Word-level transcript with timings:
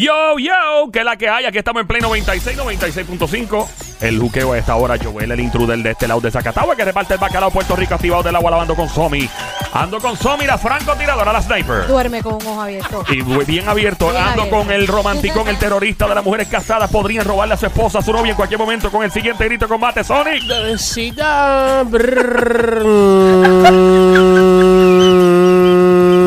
Yo, 0.00 0.38
yo, 0.38 0.92
que 0.92 1.02
la 1.02 1.16
que 1.16 1.28
hay. 1.28 1.44
Aquí 1.44 1.58
estamos 1.58 1.80
en 1.80 1.88
Play 1.88 2.00
96, 2.00 2.56
96.5. 2.56 3.66
El 4.00 4.20
juqueo 4.20 4.52
a 4.52 4.58
esta 4.58 4.76
hora. 4.76 4.94
Joel, 5.02 5.32
el 5.32 5.40
intruder 5.40 5.76
de 5.80 5.90
este 5.90 6.06
lado 6.06 6.20
de 6.20 6.30
Zacatagua, 6.30 6.76
que 6.76 6.84
reparte 6.84 7.14
el 7.14 7.18
bacalao 7.20 7.50
Puerto 7.50 7.74
Rico 7.74 7.94
activado 7.96 8.22
del 8.22 8.36
agua 8.36 8.52
lavando 8.52 8.76
con 8.76 8.88
Somi. 8.88 9.28
Ando 9.72 9.98
con 9.98 10.16
Somi, 10.16 10.46
la 10.46 10.56
francotiradora, 10.56 11.32
la 11.32 11.42
sniper. 11.42 11.88
Duerme 11.88 12.22
con 12.22 12.34
un 12.34 12.46
ojo 12.46 12.62
abierto. 12.62 13.04
Y 13.08 13.22
bien 13.44 13.68
abierto, 13.68 14.10
Bien 14.10 14.22
ando 14.22 14.42
abierto. 14.42 14.56
con 14.56 14.70
el 14.70 14.86
romanticón, 14.86 15.48
el 15.48 15.58
terrorista 15.58 16.06
de 16.06 16.14
las 16.14 16.22
mujeres 16.24 16.46
casadas. 16.46 16.88
Podrían 16.92 17.24
robarle 17.24 17.54
a 17.54 17.56
su 17.56 17.66
esposa, 17.66 17.98
a 17.98 18.02
su 18.02 18.12
novia 18.12 18.30
en 18.30 18.36
cualquier 18.36 18.60
momento 18.60 18.92
con 18.92 19.02
el 19.02 19.10
siguiente 19.10 19.44
grito 19.46 19.64
de 19.64 19.68
combate, 19.68 20.04
Sonic. 20.04 20.46
Bebecita. 20.46 21.82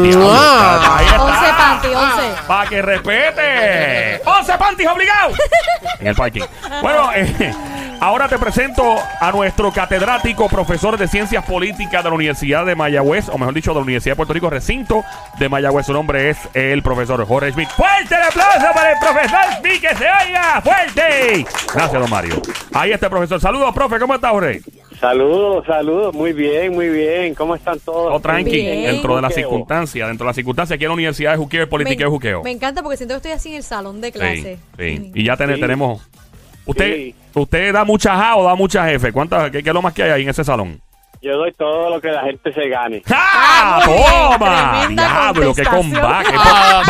Diablo, 0.04 0.28
Ah. 0.30 0.98
ahí 0.98 1.06
está. 1.06 1.41
11 1.82 1.96
panty, 1.96 2.22
11. 2.22 2.42
Para 2.48 2.70
que 2.70 2.82
respete. 2.82 4.22
11 4.26 4.58
panties 4.58 4.90
obligados. 4.90 5.38
en 6.00 6.08
el 6.08 6.16
parking. 6.16 6.42
Bueno, 6.82 7.12
eh, 7.14 7.54
ahora 8.00 8.28
te 8.28 8.38
presento 8.38 8.98
a 9.20 9.32
nuestro 9.32 9.72
catedrático, 9.72 10.48
profesor 10.50 10.98
de 10.98 11.08
Ciencias 11.08 11.44
Políticas 11.46 12.04
de 12.04 12.10
la 12.10 12.16
Universidad 12.16 12.66
de 12.66 12.76
Mayagüez, 12.76 13.30
o 13.30 13.38
mejor 13.38 13.54
dicho, 13.54 13.72
de 13.72 13.76
la 13.76 13.82
Universidad 13.84 14.14
de 14.14 14.18
Puerto 14.18 14.34
Rico, 14.34 14.50
recinto 14.50 15.04
de 15.40 15.50
Mayagüez. 15.50 15.86
Su 15.86 15.94
nombre 15.94 16.30
es 16.30 16.38
el 16.54 16.82
profesor 16.84 17.26
Jorge 17.26 17.52
Smith. 17.52 17.70
¡Fuerte 17.70 18.16
el 18.16 18.24
aplauso 18.24 18.68
para 18.74 18.92
el 18.92 19.00
profesor 19.00 19.40
Smith! 19.60 19.82
¡Que 19.82 19.96
se 19.96 20.06
oiga! 20.06 20.62
¡Fuerte! 20.62 21.46
Gracias, 21.74 22.02
don 22.02 22.10
Mario. 22.10 22.42
Ahí 22.74 22.92
está 22.92 23.08
el 23.08 23.12
profesor. 23.12 23.40
Saludos, 23.42 23.74
profe. 23.74 24.00
¿Cómo 24.00 24.16
está, 24.16 24.30
Jorge? 24.30 24.62
Saludos, 25.02 25.66
saludos, 25.66 26.14
muy 26.14 26.32
bien, 26.32 26.74
muy 26.74 26.88
bien. 26.90 27.34
¿Cómo 27.34 27.56
están 27.56 27.80
todos? 27.80 28.14
Oh, 28.14 28.20
tranqui, 28.20 28.52
Bien. 28.52 28.84
dentro 28.84 29.16
de 29.16 29.22
las 29.24 29.34
circunstancias, 29.34 30.08
dentro 30.08 30.26
de 30.26 30.30
las 30.30 30.36
circunstancias 30.36 30.76
aquí 30.76 30.84
en 30.84 30.90
la 30.90 30.94
Universidad 30.94 31.32
de 31.32 31.38
Juqueo, 31.38 31.68
política 31.68 32.04
de 32.04 32.10
Juqueo. 32.12 32.44
me 32.44 32.52
encanta 32.52 32.84
porque 32.84 32.98
siento 32.98 33.16
que 33.16 33.18
estoy 33.18 33.32
así 33.32 33.50
en 33.50 33.56
el 33.56 33.64
salón 33.64 34.00
de 34.00 34.08
Sí, 34.10 34.14
clase. 34.14 34.60
sí. 34.78 35.12
Y 35.16 35.24
ya 35.26 35.36
ten- 35.36 35.56
Sí. 35.56 35.60
tenemos. 35.60 36.08
Usted, 36.68 36.96
Sí. 36.96 37.16
usted 37.34 37.74
da 37.74 37.84
mucha 37.84 38.16
Ja 38.16 38.36
o 38.36 38.44
da 38.44 38.54
mucha 38.54 38.86
jefe. 38.88 39.12
¿Cuántas, 39.12 39.50
qué, 39.50 39.64
qué 39.64 39.70
es 39.72 39.74
lo 39.74 39.82
más 39.82 39.94
que 39.96 40.04
hay 40.04 40.12
ahí 40.12 40.22
en 40.22 40.30
ese 40.30 40.44
salón? 40.44 40.80
Yo 41.24 41.38
doy 41.38 41.52
todo 41.52 41.92
lo 41.92 42.02
que 42.02 42.08
la 42.08 42.24
gente 42.24 42.52
se 42.52 42.68
gane. 42.68 43.04
¡Ja! 43.06 43.16
Ah, 43.16 43.84
muy 43.86 43.94
bien. 43.96 44.08
¡Toma! 44.40 44.72
Tremenda 44.80 45.04
¡Diablo, 45.04 45.54
qué 45.54 45.64
contestación. 45.64 46.02
combate! 46.02 46.30
Ah, 46.36 46.84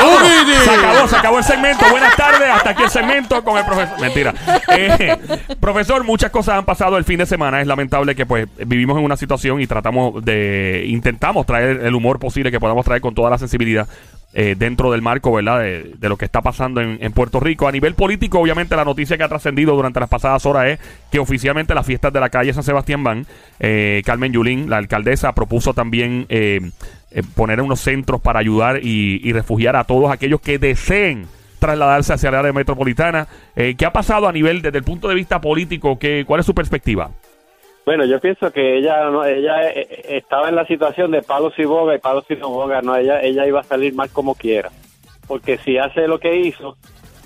se 0.64 0.70
acabó, 0.72 1.08
se 1.08 1.16
acabó 1.18 1.38
el 1.40 1.44
segmento. 1.44 1.86
Buenas 1.92 2.16
tardes, 2.16 2.50
hasta 2.50 2.70
aquí 2.70 2.84
el 2.84 2.90
segmento 2.90 3.44
con 3.44 3.58
el 3.58 3.66
profesor. 3.66 4.00
Mentira. 4.00 4.34
Eh, 4.70 5.18
profesor, 5.60 6.06
muchas 6.06 6.32
cosas 6.32 6.58
han 6.58 6.64
pasado 6.64 6.98
el 6.98 7.04
fin 7.04 7.18
de 7.18 7.26
semana. 7.26 7.60
Es 7.60 7.68
lamentable 7.68 8.16
que 8.16 8.26
pues 8.26 8.48
vivimos 8.66 8.98
en 8.98 9.04
una 9.04 9.18
situación 9.18 9.60
y 9.60 9.68
tratamos 9.68 10.24
de, 10.24 10.86
intentamos 10.88 11.46
traer 11.46 11.82
el 11.84 11.94
humor 11.94 12.18
posible 12.18 12.52
que 12.52 12.60
podamos 12.60 12.86
traer 12.86 13.02
con 13.02 13.14
toda 13.14 13.30
la 13.30 13.38
sensibilidad. 13.38 13.86
Eh, 14.34 14.56
dentro 14.58 14.92
del 14.92 15.02
marco, 15.02 15.34
¿verdad? 15.34 15.60
De, 15.60 15.94
de 15.98 16.10
lo 16.10 16.18
que 16.18 16.26
está 16.26 16.42
pasando 16.42 16.82
en, 16.82 16.98
en 17.02 17.12
Puerto 17.12 17.40
Rico. 17.40 17.68
A 17.68 17.72
nivel 17.72 17.96
político, 17.96 18.40
obviamente, 18.40 18.76
la 18.76 18.86
noticia 18.86 19.18
que 19.18 19.24
ha 19.24 19.30
trascendido 19.30 19.76
durante 19.76 20.00
las 20.00 20.10
pasadas 20.10 20.46
horas 20.46 20.68
es 20.68 20.80
que 21.12 21.20
oficialmente 21.20 21.76
las 21.76 21.86
fiestas 21.86 22.14
de 22.14 22.20
la 22.20 22.30
calle 22.30 22.54
San 22.54 22.64
Sebastián 22.64 23.04
van. 23.04 23.26
Eh, 23.60 24.02
Carmen 24.06 24.32
Yulín, 24.32 24.70
la 24.70 24.78
alcaldesa, 24.78 25.34
propuso 25.34 25.74
también 25.74 26.26
eh, 26.30 26.62
eh, 27.12 27.24
poner 27.36 27.62
unos 27.62 27.80
centros 27.80 28.22
para 28.22 28.40
ayudar 28.40 28.80
y, 28.84 29.20
y 29.24 29.34
refugiar 29.34 29.76
a 29.76 29.84
todos 29.84 30.12
aquellos 30.12 30.42
que 30.42 30.58
deseen 30.60 31.28
trasladarse 31.60 32.14
hacia 32.14 32.30
el 32.30 32.36
área 32.36 32.54
metropolitana. 32.54 33.28
Eh, 33.56 33.76
¿Qué 33.78 33.86
ha 33.86 33.94
pasado 33.94 34.28
a 34.28 34.32
nivel, 34.32 34.64
desde 34.64 34.80
el 34.80 34.84
punto 34.84 35.08
de 35.08 35.14
vista 35.14 35.40
político? 35.40 36.00
¿Qué, 36.00 36.24
¿Cuál 36.26 36.40
es 36.40 36.46
su 36.48 36.56
perspectiva? 36.56 37.12
Bueno, 37.86 38.06
yo 38.06 38.20
pienso 38.20 38.52
que 38.52 38.78
ella 38.78 39.10
no, 39.10 39.26
ella 39.26 39.70
eh, 39.70 39.88
eh, 39.90 40.18
estaba 40.18 40.50
en 40.50 40.56
la 40.56 40.66
situación 40.66 41.12
de 41.12 41.22
palos 41.24 41.54
y 41.58 41.66
boga 41.66 41.96
y 41.96 42.00
palos 42.00 42.26
y 42.30 42.36
no 42.36 42.50
boga, 42.50 42.82
no, 42.82 42.96
ella 42.96 43.22
ella 43.22 43.48
iba 43.48 43.62
a 43.62 43.64
salir 43.64 43.94
mal 43.96 44.10
como 44.10 44.36
quiera. 44.36 44.70
Porque 45.28 45.58
si 45.58 45.78
hace 45.78 46.08
lo 46.08 46.20
que 46.20 46.36
hizo, 46.36 46.78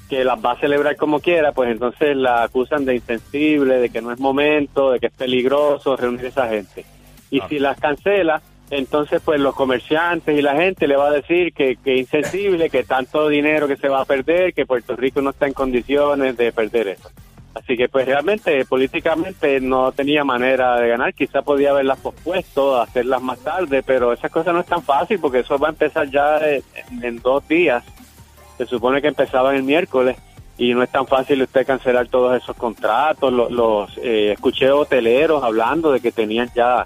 que 0.09 0.23
las 0.23 0.43
va 0.43 0.51
a 0.51 0.59
celebrar 0.59 0.95
como 0.95 1.19
quiera, 1.19 1.51
pues 1.51 1.71
entonces 1.71 2.15
la 2.15 2.43
acusan 2.43 2.85
de 2.85 2.95
insensible, 2.95 3.79
de 3.79 3.89
que 3.89 4.01
no 4.01 4.11
es 4.11 4.19
momento, 4.19 4.91
de 4.91 4.99
que 4.99 5.07
es 5.07 5.13
peligroso 5.13 5.95
reunir 5.97 6.25
a 6.25 6.29
esa 6.29 6.47
gente. 6.47 6.85
Y 7.31 7.41
Ah. 7.41 7.47
si 7.49 7.59
las 7.59 7.79
cancela, 7.79 8.41
entonces 8.69 9.21
pues 9.25 9.39
los 9.39 9.55
comerciantes 9.55 10.37
y 10.37 10.41
la 10.41 10.55
gente 10.55 10.87
le 10.87 10.95
va 10.95 11.07
a 11.07 11.11
decir 11.11 11.53
que, 11.53 11.75
que 11.83 11.97
insensible, 11.97 12.69
que 12.69 12.83
tanto 12.83 13.27
dinero 13.27 13.67
que 13.67 13.75
se 13.77 13.89
va 13.89 14.01
a 14.01 14.05
perder, 14.05 14.53
que 14.53 14.65
Puerto 14.65 14.95
Rico 14.95 15.21
no 15.21 15.31
está 15.31 15.47
en 15.47 15.53
condiciones 15.53 16.37
de 16.37 16.51
perder 16.51 16.87
eso. 16.89 17.09
Así 17.55 17.77
que 17.77 17.87
pues 17.87 18.05
realmente 18.05 18.65
políticamente 18.65 19.61
no 19.61 19.93
tenía 19.93 20.25
manera 20.25 20.75
de 20.75 20.89
ganar, 20.89 21.13
quizá 21.13 21.41
podía 21.41 21.69
haberlas 21.69 21.97
pospuesto, 21.99 22.81
hacerlas 22.81 23.21
más 23.21 23.39
tarde, 23.39 23.81
pero 23.81 24.11
esas 24.11 24.29
cosas 24.29 24.53
no 24.53 24.59
es 24.59 24.65
tan 24.65 24.83
fácil 24.83 25.19
porque 25.19 25.39
eso 25.39 25.57
va 25.57 25.69
a 25.69 25.71
empezar 25.71 26.09
ya 26.11 26.37
en, 27.01 27.21
dos 27.21 27.47
días. 27.47 27.81
Se 28.57 28.65
supone 28.65 29.01
que 29.01 29.07
empezaban 29.07 29.55
el 29.55 29.63
miércoles 29.63 30.17
y 30.57 30.73
no 30.73 30.83
es 30.83 30.89
tan 30.89 31.07
fácil 31.07 31.43
usted 31.43 31.65
cancelar 31.65 32.07
todos 32.09 32.35
esos 32.35 32.57
contratos. 32.57 33.31
Los, 33.31 33.49
los 33.49 33.97
eh, 33.99 34.33
escuché 34.33 34.69
hoteleros 34.69 35.41
hablando 35.41 35.93
de 35.93 36.01
que 36.01 36.11
tenían 36.11 36.51
ya 36.53 36.85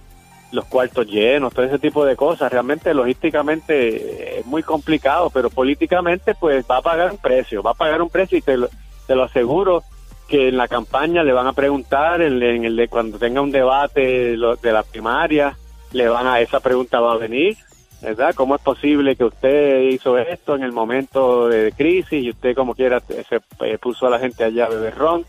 los 0.52 0.66
cuartos 0.66 1.08
llenos, 1.08 1.52
todo 1.52 1.66
ese 1.66 1.80
tipo 1.80 2.06
de 2.06 2.16
cosas. 2.16 2.52
Realmente 2.52 2.94
logísticamente 2.94 4.36
eh, 4.36 4.40
es 4.42 4.46
muy 4.46 4.62
complicado, 4.62 5.32
pero 5.32 5.50
políticamente 5.50 6.36
pues 6.36 6.64
va 6.70 6.78
a 6.78 6.82
pagar 6.84 7.10
un 7.10 7.18
precio, 7.18 7.64
va 7.64 7.72
a 7.72 7.76
pagar 7.76 8.04
un 8.04 8.10
precio 8.12 8.38
y 8.38 8.42
te 8.44 8.56
lo, 8.56 8.70
te 9.08 9.16
lo 9.16 9.24
aseguro 9.24 9.84
que 10.30 10.48
en 10.50 10.58
la 10.58 10.68
campaña 10.68 11.24
le 11.24 11.34
van 11.34 11.48
a 11.48 11.54
preguntar, 11.54 12.22
en, 12.22 12.42
en 12.42 12.64
el 12.66 12.76
de 12.76 12.88
cuando 12.88 13.18
tenga 13.18 13.42
un 13.42 13.52
debate 13.52 14.38
lo- 14.38 14.56
de 14.56 14.72
la 14.72 14.84
primaria, 14.84 15.56
le 15.92 16.08
van 16.08 16.28
a, 16.28 16.40
esa 16.40 16.60
pregunta 16.60 17.00
va 17.00 17.14
a 17.14 17.18
venir, 17.18 17.58
¿verdad? 18.02 18.34
¿Cómo 18.36 18.56
es 18.56 18.62
posible 18.62 19.16
que 19.16 19.26
usted 19.26 19.80
hizo 19.90 20.18
esto 20.18 20.56
en 20.56 20.64
el 20.64 20.72
momento 20.72 21.50
de 21.50 21.72
crisis 21.74 22.24
y 22.24 22.30
usted 22.30 22.56
como 22.56 22.76
quiera 22.76 23.00
se 23.02 23.40
eh, 23.62 23.78
puso 23.80 24.08
a 24.08 24.12
la 24.12 24.20
gente 24.20 24.44
allá 24.44 24.66
a 24.66 24.70
beber 24.70 24.96
ron? 24.96 25.26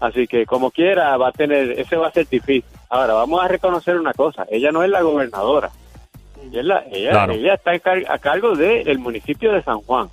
Así 0.00 0.26
que 0.26 0.44
como 0.46 0.70
quiera 0.70 1.16
va 1.16 1.28
a 1.28 1.32
tener, 1.32 1.72
ese 1.78 1.96
va 1.96 2.08
a 2.08 2.12
ser 2.12 2.28
difícil. 2.28 2.64
Ahora, 2.90 3.14
vamos 3.14 3.42
a 3.42 3.48
reconocer 3.48 3.96
una 3.98 4.12
cosa, 4.12 4.44
ella 4.50 4.70
no 4.70 4.82
es 4.82 4.90
la 4.90 5.00
gobernadora, 5.00 5.70
ella, 6.44 6.84
ella, 6.90 7.10
Claro. 7.10 7.32
ella 7.32 7.54
está 7.54 7.78
car- 7.78 8.04
a 8.08 8.18
cargo 8.18 8.54
del 8.56 8.98
municipio 8.98 9.52
de 9.52 9.62
San 9.62 9.78
Juan. 9.80 10.08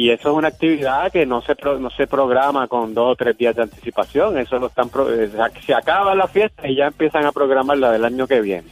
Y 0.00 0.08
eso 0.10 0.30
es 0.30 0.34
una 0.34 0.48
actividad 0.48 1.12
que 1.12 1.26
no 1.26 1.42
se 1.42 1.54
pro- 1.54 1.78
no 1.78 1.90
se 1.90 2.06
programa 2.06 2.66
con 2.68 2.94
dos 2.94 3.12
o 3.12 3.16
tres 3.16 3.36
días 3.36 3.54
de 3.54 3.64
anticipación. 3.64 4.38
Eso 4.38 4.58
lo 4.58 4.68
están 4.68 4.88
pro- 4.88 5.12
eh, 5.12 5.30
se 5.66 5.74
acaba 5.74 6.14
la 6.14 6.26
fiesta 6.26 6.66
y 6.66 6.74
ya 6.76 6.86
empiezan 6.86 7.26
a 7.26 7.32
programar 7.32 7.76
la 7.76 7.92
del 7.92 8.06
año 8.06 8.26
que 8.26 8.40
viene. 8.40 8.66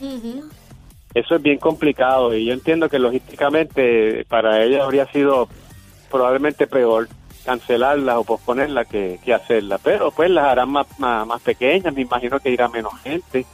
Eso 1.13 1.35
es 1.35 1.43
bien 1.43 1.59
complicado 1.59 2.35
y 2.35 2.47
yo 2.47 2.55
entiendo 2.55 2.89
que 2.89 2.99
logísticamente 2.99 4.25
para 4.27 4.63
ella 4.65 4.85
habría 4.85 5.05
sido 5.13 5.49
probablemente 6.11 6.67
peor 6.67 7.09
cancelarla 7.45 8.19
o 8.19 8.25
posponerla 8.25 8.87
que, 8.87 9.19
que 9.23 9.35
hacerla. 9.35 9.77
Pero 9.77 10.11
pues 10.11 10.31
las 10.31 10.47
harán 10.47 10.71
más, 10.71 10.87
más, 10.99 11.27
más 11.27 11.43
pequeñas, 11.43 11.93
me 11.95 12.01
imagino 12.03 12.39
que 12.41 12.49
irá 12.51 12.69
menos 12.69 12.99
gente. 13.03 13.45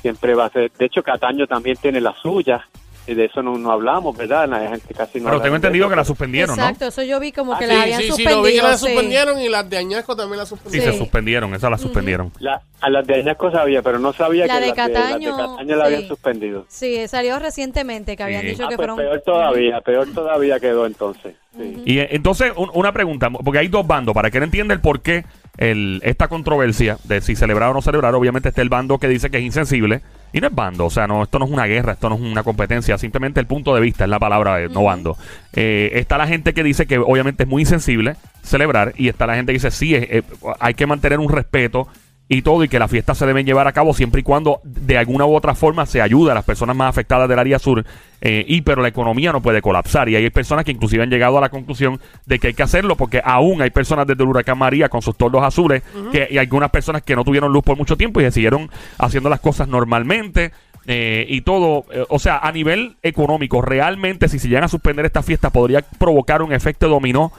Siempre 0.00 0.34
va 0.34 0.46
a 0.46 0.50
ser. 0.50 0.72
De 0.78 0.86
hecho, 0.86 1.02
Cataño 1.02 1.46
también 1.46 1.76
tiene 1.76 2.00
la 2.00 2.14
suya. 2.22 2.66
Y 3.04 3.14
de 3.14 3.24
eso 3.24 3.42
no, 3.42 3.58
no 3.58 3.72
hablamos, 3.72 4.16
¿verdad? 4.16 4.48
La 4.48 4.60
gente 4.68 4.94
casi 4.94 5.18
no 5.18 5.24
Pero 5.26 5.40
tengo 5.42 5.56
entendido 5.56 5.88
que 5.88 5.96
la 5.96 6.04
suspendieron, 6.04 6.56
Exacto, 6.56 6.86
eso 6.86 7.02
yo 7.02 7.18
vi 7.18 7.32
como 7.32 7.54
Ah, 7.54 7.58
que 7.58 7.66
sí, 7.66 7.72
la 7.74 7.82
habían 7.82 7.98
Sí, 7.98 8.04
sí, 8.04 8.08
suspendido. 8.10 8.36
lo 8.38 8.46
vi 8.46 8.52
que 8.54 8.62
la 8.62 8.76
sí. 8.78 8.86
suspendieron 8.86 9.40
y 9.40 9.48
las 9.48 9.68
de 9.68 9.76
Añasco 9.78 10.14
también 10.14 10.36
la 10.38 10.44
¿no? 10.44 10.46
Sí, 10.46 10.50
suspendieron. 10.54 10.92
se 10.92 10.98
suspendieron, 10.98 11.54
esa 11.54 11.68
la 11.70 11.78
suspendieron. 11.78 12.32
La- 12.38 12.62
a 12.80 12.90
las 12.90 13.04
de 13.06 13.14
Añasco 13.16 13.50
sabía, 13.50 13.82
pero 13.82 13.98
no 13.98 14.12
sabía 14.12 14.46
La 14.46 14.54
que 14.54 14.60
de 14.60 14.66
las, 14.68 14.76
de, 14.76 14.82
las 14.82 14.88
de 14.88 14.94
Cataño, 14.94 15.36
Cataño 15.36 15.76
la 15.76 15.86
sí. 15.86 15.94
habían 15.94 16.08
suspendido. 16.08 16.64
Sí, 16.68 17.08
salió 17.08 17.38
recientemente 17.40 18.16
que 18.16 18.22
habían 18.22 18.42
Sí. 18.42 18.46
dicho 18.48 18.64
Ah, 18.66 18.68
que 18.68 18.76
pues 18.76 18.88
fueron. 18.88 18.96
peor 18.98 19.20
todavía, 19.24 19.80
peor 19.80 20.08
todavía 20.14 20.60
quedó 20.60 20.86
entonces. 20.86 21.34
Sí. 21.56 21.82
Y 21.84 21.98
eh, 21.98 22.08
entonces, 22.12 22.52
un- 22.56 22.70
una 22.72 22.92
pregunta, 22.92 23.30
porque 23.30 23.58
hay 23.58 23.66
dos 23.68 23.84
bandos, 23.86 24.14
para 24.14 24.30
que 24.30 24.38
él 24.38 24.44
entienda 24.44 24.74
el 24.74 24.80
por 24.80 25.00
qué 25.02 25.24
el, 25.58 26.00
esta 26.04 26.28
controversia 26.28 26.98
de 27.04 27.20
si 27.20 27.34
celebrar 27.36 27.70
o 27.70 27.74
no 27.74 27.82
celebrar, 27.82 28.14
obviamente 28.14 28.48
está 28.50 28.62
el 28.62 28.68
bando 28.68 28.98
que 28.98 29.08
dice 29.08 29.28
que 29.30 29.38
es 29.38 29.42
insensible, 29.44 30.02
y 30.32 30.40
no 30.40 30.46
es 30.48 30.54
bando, 30.54 30.86
o 30.86 30.90
sea, 30.90 31.06
no 31.06 31.22
esto 31.22 31.38
no 31.38 31.44
es 31.44 31.50
una 31.50 31.66
guerra, 31.66 31.92
esto 31.92 32.08
no 32.08 32.14
es 32.16 32.20
una 32.20 32.42
competencia, 32.42 32.96
simplemente 32.98 33.40
el 33.40 33.46
punto 33.46 33.74
de 33.74 33.80
vista 33.80 34.04
es 34.04 34.10
la 34.10 34.18
palabra, 34.18 34.56
de 34.56 34.68
no 34.68 34.84
bando. 34.84 35.16
Eh, 35.52 35.90
está 35.94 36.16
la 36.18 36.26
gente 36.26 36.54
que 36.54 36.62
dice 36.62 36.86
que 36.86 36.98
obviamente 36.98 37.42
es 37.44 37.48
muy 37.48 37.62
insensible 37.62 38.16
celebrar, 38.42 38.94
y 38.96 39.08
está 39.08 39.26
la 39.26 39.34
gente 39.34 39.52
que 39.52 39.58
dice, 39.58 39.70
sí, 39.70 39.94
eh, 39.94 40.08
eh, 40.10 40.22
hay 40.58 40.74
que 40.74 40.86
mantener 40.86 41.18
un 41.18 41.28
respeto 41.28 41.88
y 42.36 42.42
todo, 42.42 42.64
y 42.64 42.68
que 42.68 42.78
las 42.78 42.90
fiestas 42.90 43.18
se 43.18 43.26
deben 43.26 43.46
llevar 43.46 43.66
a 43.66 43.72
cabo 43.72 43.94
siempre 43.94 44.20
y 44.20 44.24
cuando 44.24 44.60
de 44.64 44.98
alguna 44.98 45.26
u 45.26 45.34
otra 45.34 45.54
forma 45.54 45.86
se 45.86 46.00
ayude 46.00 46.30
a 46.30 46.34
las 46.34 46.44
personas 46.44 46.74
más 46.74 46.88
afectadas 46.88 47.28
del 47.28 47.38
área 47.38 47.58
sur, 47.58 47.84
eh, 48.20 48.44
y 48.46 48.62
pero 48.62 48.82
la 48.82 48.88
economía 48.88 49.32
no 49.32 49.40
puede 49.40 49.60
colapsar. 49.60 50.08
Y 50.08 50.16
hay 50.16 50.30
personas 50.30 50.64
que 50.64 50.70
inclusive 50.70 51.02
han 51.02 51.10
llegado 51.10 51.38
a 51.38 51.40
la 51.40 51.48
conclusión 51.48 52.00
de 52.26 52.38
que 52.38 52.48
hay 52.48 52.54
que 52.54 52.62
hacerlo 52.62 52.96
porque 52.96 53.20
aún 53.24 53.62
hay 53.62 53.70
personas 53.70 54.06
desde 54.06 54.22
el 54.22 54.28
huracán 54.28 54.58
María 54.58 54.88
con 54.88 55.02
sus 55.02 55.16
tordos 55.16 55.42
azules, 55.42 55.82
que, 56.10 56.28
y 56.30 56.38
algunas 56.38 56.70
personas 56.70 57.02
que 57.02 57.16
no 57.16 57.24
tuvieron 57.24 57.52
luz 57.52 57.62
por 57.64 57.76
mucho 57.76 57.96
tiempo 57.96 58.20
y 58.20 58.24
que 58.24 58.30
siguieron 58.30 58.70
haciendo 58.98 59.28
las 59.28 59.40
cosas 59.40 59.68
normalmente. 59.68 60.52
eh, 60.86 61.26
y 61.28 61.42
todo, 61.42 61.84
eh, 61.92 62.04
o 62.08 62.18
sea, 62.18 62.38
a 62.38 62.50
nivel 62.50 62.96
económico, 63.02 63.62
realmente 63.62 64.28
si 64.28 64.38
se 64.38 64.48
llegan 64.48 64.64
a 64.64 64.68
suspender 64.68 65.04
esta 65.04 65.22
fiesta 65.22 65.50
podría 65.50 65.82
provocar 65.82 66.42
un 66.42 66.52
efecto 66.52 66.88
dominó 66.88 67.32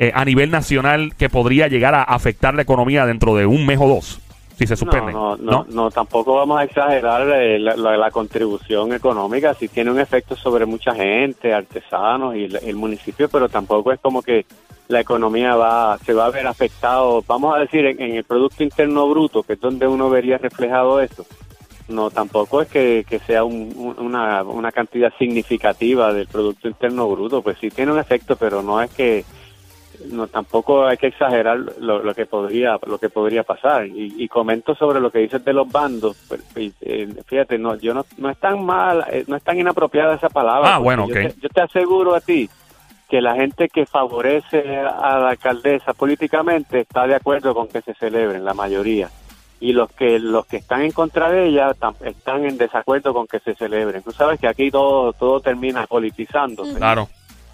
eh, 0.00 0.10
a 0.14 0.24
nivel 0.24 0.50
nacional 0.50 1.14
que 1.16 1.28
podría 1.28 1.68
llegar 1.68 1.94
a 1.94 2.02
afectar 2.02 2.54
la 2.54 2.62
economía 2.62 3.06
dentro 3.06 3.36
de 3.36 3.46
un 3.46 3.66
mes 3.66 3.78
o 3.80 3.88
dos, 3.88 4.20
si 4.58 4.66
se 4.66 4.76
suspende. 4.76 5.12
No, 5.12 5.36
no, 5.36 5.52
no, 5.52 5.66
no, 5.70 5.90
tampoco 5.90 6.34
vamos 6.34 6.58
a 6.58 6.64
exagerar 6.64 7.28
eh, 7.40 7.58
la, 7.58 7.76
la- 7.76 7.96
la 7.96 8.10
contribución 8.10 8.92
económica, 8.92 9.54
sí 9.54 9.68
tiene 9.68 9.90
un 9.90 10.00
efecto 10.00 10.34
sobre 10.36 10.66
mucha 10.66 10.94
gente, 10.94 11.54
artesanos 11.54 12.34
y 12.34 12.44
el, 12.44 12.56
el 12.56 12.76
municipio, 12.76 13.28
pero 13.28 13.48
tampoco 13.48 13.92
es 13.92 14.00
como 14.00 14.20
que 14.22 14.44
la 14.88 15.00
economía 15.00 15.54
va 15.54 15.98
se 15.98 16.12
va 16.14 16.26
a 16.26 16.30
ver 16.30 16.46
afectado, 16.46 17.22
vamos 17.26 17.54
a 17.54 17.60
decir, 17.60 17.84
en, 17.86 18.00
en 18.02 18.16
el 18.16 18.24
Producto 18.24 18.62
Interno 18.62 19.08
Bruto, 19.08 19.42
que 19.42 19.52
es 19.52 19.60
donde 19.60 19.86
uno 19.86 20.10
vería 20.10 20.38
reflejado 20.38 21.00
eso. 21.00 21.24
No, 21.88 22.10
tampoco 22.10 22.60
es 22.60 22.68
que, 22.68 23.06
que 23.08 23.18
sea 23.20 23.44
un- 23.44 23.94
una, 23.98 24.42
una 24.42 24.72
cantidad 24.72 25.10
significativa 25.18 26.12
del 26.12 26.26
Producto 26.26 26.68
Interno 26.68 27.08
Bruto, 27.08 27.40
pues 27.42 27.56
sí 27.60 27.70
tiene 27.70 27.92
un 27.92 27.98
efecto, 27.98 28.36
pero 28.36 28.62
no 28.62 28.82
es 28.82 28.90
que 28.90 29.24
no 30.10 30.26
tampoco 30.28 30.86
hay 30.86 30.96
que 30.96 31.08
exagerar 31.08 31.58
lo, 31.80 32.02
lo 32.02 32.14
que 32.14 32.26
podría 32.26 32.78
lo 32.86 32.98
que 32.98 33.08
podría 33.08 33.42
pasar. 33.42 33.86
Y, 33.86 34.14
y 34.18 34.28
comento 34.28 34.74
sobre 34.74 35.00
lo 35.00 35.10
que 35.10 35.18
dices 35.20 35.44
de 35.44 35.52
los 35.52 35.70
bandos. 35.70 36.16
Pues, 36.28 36.42
eh, 36.80 37.08
fíjate 37.26 37.58
no 37.58 37.76
yo 37.76 37.94
no, 37.94 38.04
no 38.16 38.30
es 38.30 38.38
tan 38.38 38.64
mal 38.64 39.04
eh, 39.10 39.24
no 39.26 39.36
es 39.36 39.42
tan 39.42 39.58
inapropiada 39.58 40.14
esa 40.14 40.28
palabra 40.28 40.74
Ah, 40.74 40.78
bueno, 40.78 41.06
yo 41.08 41.14
ok. 41.14 41.20
te- 41.34 41.40
yo 41.40 41.48
te 41.48 41.60
aseguro 41.60 42.14
a 42.14 42.20
ti 42.20 42.48
que 43.08 43.20
la 43.22 43.34
gente 43.36 43.68
que 43.70 43.86
favorece 43.86 44.78
a 44.80 45.18
la 45.18 45.30
alcaldesa 45.30 45.94
políticamente 45.94 46.80
está 46.80 47.06
de 47.06 47.14
acuerdo 47.14 47.54
con 47.54 47.66
que 47.68 47.80
se 47.80 47.94
celebren 47.94 48.44
la 48.44 48.52
mayoría. 48.54 49.08
Y 49.60 49.72
los 49.72 49.90
que 49.90 50.18
los 50.20 50.46
que 50.46 50.58
están 50.58 50.82
en 50.82 50.92
contra 50.92 51.30
de 51.30 51.46
ella 51.48 51.72
están 52.04 52.44
en 52.44 52.58
desacuerdo 52.58 53.12
con 53.14 53.26
que 53.26 53.40
se 53.40 53.54
celebren. 53.56 54.02
Tú 54.02 54.12
sabes 54.12 54.38
que 54.38 54.46
aquí 54.46 54.70
todo 54.70 55.12
todo 55.14 55.40
termina 55.40 55.86
politizándose. 55.86 56.74
Claro. 56.76 57.08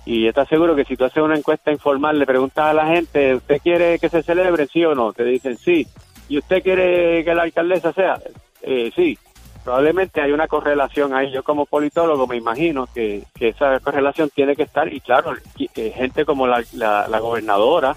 Y 0.06 0.25
yo 0.25 0.33
te 0.33 0.41
aseguro 0.41 0.77
que 0.77 0.85
si 0.85 0.97
tú 0.97 1.05
haces 1.05 1.23
una 1.23 1.37
encuesta 1.37 1.73
informal, 1.73 2.19
le 2.19 2.27
preguntas 2.27 2.67
a 2.67 2.75
la 2.75 2.87
gente, 2.87 3.37
¿usted 3.37 3.61
quiere 3.62 3.99
que 3.99 4.09
se 4.09 4.23
celebre, 4.23 4.67
sí 4.67 4.85
o 4.85 4.95
no? 4.95 5.12
Te 5.12 5.25
dicen 5.25 5.56
sí. 5.56 5.87
¿Y 6.29 6.39
usted 6.39 6.62
quiere 6.62 7.25
que 7.25 7.35
la 7.35 7.43
alcaldesa 7.43 7.93
sea? 7.93 8.19
Eh, 8.62 8.91
sí. 8.95 9.19
Probablemente 9.65 10.21
hay 10.21 10.33
una 10.33 10.47
correlación 10.47 11.15
ahí. 11.15 11.31
Yo 11.33 11.43
como 11.43 11.65
politólogo 11.65 12.27
me 12.27 12.37
imagino 12.37 12.87
que, 12.95 13.23
que 13.35 13.49
esa 13.49 13.81
correlación 13.81 14.29
tiene 14.29 14.55
que 14.55 14.65
estar. 14.65 14.93
Y 14.93 15.01
claro, 15.01 15.33
gente 15.75 16.27
como 16.27 16.47
la, 16.47 16.62
la, 16.75 17.09
la 17.09 17.19
gobernadora, 17.19 17.97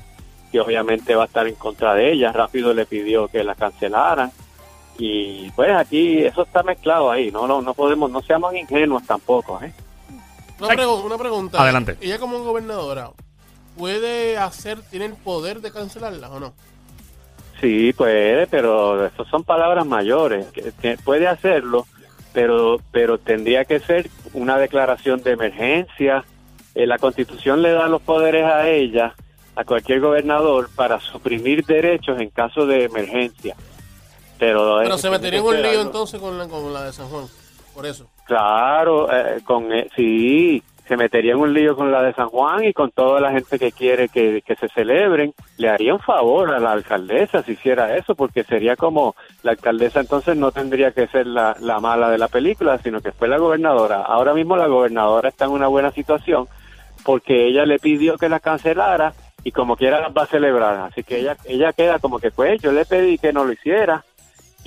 que 0.49 0.61
obviamente 0.61 1.13
va 1.13 1.23
a 1.23 1.25
estar 1.25 1.45
en 1.45 1.55
contra 1.55 1.93
de 1.93 2.13
ella, 2.13 2.31
rápido 2.31 2.73
le 2.73 2.85
pidió 2.85 3.27
que 3.27 3.43
la 3.43 3.53
cancelaran. 3.55 4.31
Y 4.97 5.51
pues 5.51 5.71
aquí 5.71 6.19
eso 6.19 6.43
está 6.43 6.63
mezclado 6.63 7.11
ahí. 7.11 7.31
No, 7.31 7.47
no, 7.47 7.61
no 7.61 7.73
podemos, 7.73 8.09
no 8.09 8.21
seamos 8.21 8.55
ingenuos 8.55 9.03
tampoco. 9.05 9.59
¿eh? 9.61 9.73
Una, 10.59 10.69
pregu- 10.69 11.03
una 11.03 11.17
pregunta. 11.17 11.61
Adelante. 11.61 11.97
Ella 12.01 12.17
como 12.19 12.39
gobernadora, 12.43 13.11
¿puede 13.77 14.37
hacer, 14.37 14.81
tiene 14.89 15.05
el 15.05 15.13
poder 15.13 15.61
de 15.61 15.71
cancelarla 15.71 16.29
o 16.29 16.39
no? 16.39 16.53
Sí, 17.61 17.93
puede, 17.93 18.45
pero 18.47 19.05
esas 19.05 19.27
son 19.29 19.43
palabras 19.43 19.85
mayores. 19.85 20.47
que- 20.47 20.71
que 20.79 20.97
puede 20.97 21.27
hacerlo, 21.27 21.87
pero 22.33 22.79
pero 22.91 23.17
tendría 23.17 23.65
que 23.65 23.79
ser 23.79 24.09
una 24.33 24.57
declaración 24.57 25.21
de 25.23 25.31
emergencia. 25.31 26.23
Eh, 26.75 26.85
la 26.85 26.99
Constitución 26.99 27.61
le 27.63 27.71
da 27.71 27.87
los 27.87 28.01
poderes 28.01 28.45
a 28.45 28.67
ella, 28.67 29.15
a 29.55 29.63
cualquier 29.63 29.99
gobernador, 30.01 30.69
para 30.75 30.99
suprimir 30.99 31.65
derechos 31.65 32.19
en 32.19 32.29
caso 32.29 32.67
de 32.67 32.83
emergencia. 32.83 33.55
Pero, 34.37 34.77
Pero 34.83 34.97
se 34.99 35.09
metería 35.09 35.39
en 35.39 35.45
un 35.45 35.61
lío 35.63 35.81
entonces 35.81 36.19
con 36.19 36.37
la, 36.37 36.47
con 36.47 36.71
la 36.71 36.83
de 36.83 36.93
San 36.93 37.07
Juan. 37.09 37.25
Por 37.77 37.85
eso. 37.85 38.09
Claro, 38.25 39.07
eh, 39.15 39.41
con 39.45 39.71
eh, 39.71 39.87
sí, 39.95 40.63
se 40.87 40.97
metería 40.97 41.33
en 41.33 41.37
un 41.37 41.53
lío 41.53 41.75
con 41.75 41.91
la 41.91 42.01
de 42.01 42.11
San 42.11 42.27
Juan 42.29 42.63
y 42.63 42.73
con 42.73 42.89
toda 42.89 43.21
la 43.21 43.31
gente 43.31 43.59
que 43.59 43.71
quiere 43.71 44.09
que, 44.09 44.41
que 44.41 44.55
se 44.55 44.67
celebren. 44.69 45.31
Le 45.57 45.69
haría 45.69 45.93
un 45.93 45.99
favor 45.99 46.55
a 46.55 46.59
la 46.59 46.71
alcaldesa 46.71 47.43
si 47.43 47.51
hiciera 47.51 47.95
eso, 47.95 48.15
porque 48.15 48.43
sería 48.43 48.75
como 48.75 49.15
la 49.43 49.51
alcaldesa 49.51 49.99
entonces 49.99 50.35
no 50.35 50.51
tendría 50.51 50.91
que 50.91 51.05
ser 51.05 51.27
la, 51.27 51.55
la 51.59 51.79
mala 51.79 52.09
de 52.09 52.17
la 52.17 52.29
película, 52.29 52.79
sino 52.79 52.99
que 52.99 53.11
fue 53.11 53.27
la 53.27 53.37
gobernadora. 53.37 54.01
Ahora 54.01 54.33
mismo 54.33 54.57
la 54.57 54.65
gobernadora 54.65 55.29
está 55.29 55.45
en 55.45 55.51
una 55.51 55.67
buena 55.67 55.91
situación 55.91 56.47
porque 57.05 57.45
ella 57.45 57.63
le 57.67 57.77
pidió 57.77 58.17
que 58.17 58.27
la 58.27 58.39
cancelara 58.39 59.13
y 59.43 59.51
como 59.51 59.77
quiera 59.77 60.01
las 60.01 60.17
va 60.17 60.23
a 60.23 60.25
celebrar. 60.25 60.77
Así 60.77 61.03
que 61.03 61.19
ella 61.19 61.37
ella 61.45 61.73
queda 61.73 61.99
como 61.99 62.17
que 62.17 62.31
pues 62.31 62.59
yo 62.59 62.71
le 62.71 62.85
pedí 62.85 63.19
que 63.19 63.31
no 63.31 63.45
lo 63.45 63.53
hiciera 63.53 64.03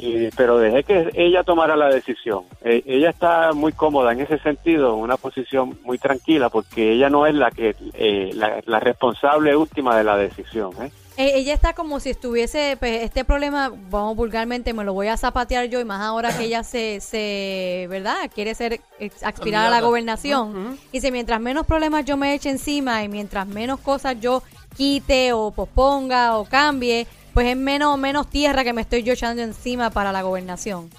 y, 0.03 0.31
pero 0.37 0.59
dejé 0.59 0.85
que 0.85 1.11
ella 1.15 1.43
tomara 1.45 1.77
la 1.77 1.89
decisión. 1.89 2.45
Eh, 2.63 2.83
ella 2.87 3.11
está 3.11 3.53
muy 3.53 3.73
cómoda 3.73 4.13
en 4.13 4.21
ese 4.21 4.39
sentido, 4.39 4.95
en 4.95 5.01
una 5.01 5.17
posición 5.17 5.79
muy 5.85 5.99
tranquila, 5.99 6.49
porque 6.49 6.93
ella 6.93 7.11
no 7.11 7.27
es 7.27 7.35
la 7.35 7.51
que 7.51 7.75
eh, 7.95 8.31
la, 8.35 8.63
la 8.67 8.81
responsable 8.81 9.55
última 9.57 9.97
de 9.97 10.05
la 10.05 10.17
decisión. 10.17 10.73
¿eh? 10.81 10.91
Eh, 11.17 11.33
ella 11.35 11.53
está 11.53 11.75
como 11.75 12.01
si 12.01 12.11
estuviese, 12.11 12.77
pues, 12.79 13.03
este 13.03 13.25
problema, 13.25 13.71
vamos 13.91 14.17
vulgarmente, 14.17 14.73
me 14.73 14.85
lo 14.85 14.95
voy 14.95 15.09
a 15.09 15.17
zapatear 15.17 15.67
yo, 15.67 15.79
y 15.79 15.85
más 15.85 16.01
ahora 16.01 16.35
que 16.35 16.45
ella 16.45 16.63
se, 16.63 17.01
se 17.01 17.87
¿verdad? 17.91 18.31
Quiere 18.35 18.55
ser, 18.55 18.81
aspirar 19.23 19.67
a 19.67 19.71
la 19.71 19.81
gobernación. 19.83 20.49
Ujú. 20.51 20.77
Y 20.93 21.01
si 21.01 21.11
mientras 21.13 21.39
menos 21.41 21.67
problemas 21.67 22.07
yo 22.07 22.17
me 22.17 22.33
eche 22.33 22.49
encima 22.49 23.05
y 23.05 23.09
mientras 23.09 23.47
menos 23.47 23.81
cosas 23.81 24.19
yo 24.21 24.43
quite 24.77 25.35
o 25.35 25.51
posponga 25.51 26.39
o 26.39 26.45
cambie, 26.47 27.07
pues 27.41 27.53
es 27.53 27.57
menos, 27.57 27.97
menos 27.97 28.29
tierra 28.29 28.65
que 28.65 28.75
me 28.75 28.83
estoy 28.83 29.03
yo 29.03 29.15
echando 29.15 29.41
encima 29.41 29.89
para 29.89 30.13
la 30.13 30.21
gobernación. 30.21 30.91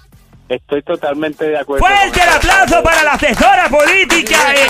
Estoy 0.50 0.82
totalmente 0.82 1.46
de 1.46 1.60
acuerdo. 1.60 1.86
Fuerte 1.86 2.20
el 2.20 2.30
aplauso 2.30 2.82
para 2.82 3.04
la 3.04 3.12
asesora 3.12 3.70
política 3.70 4.56
eh, 4.56 4.68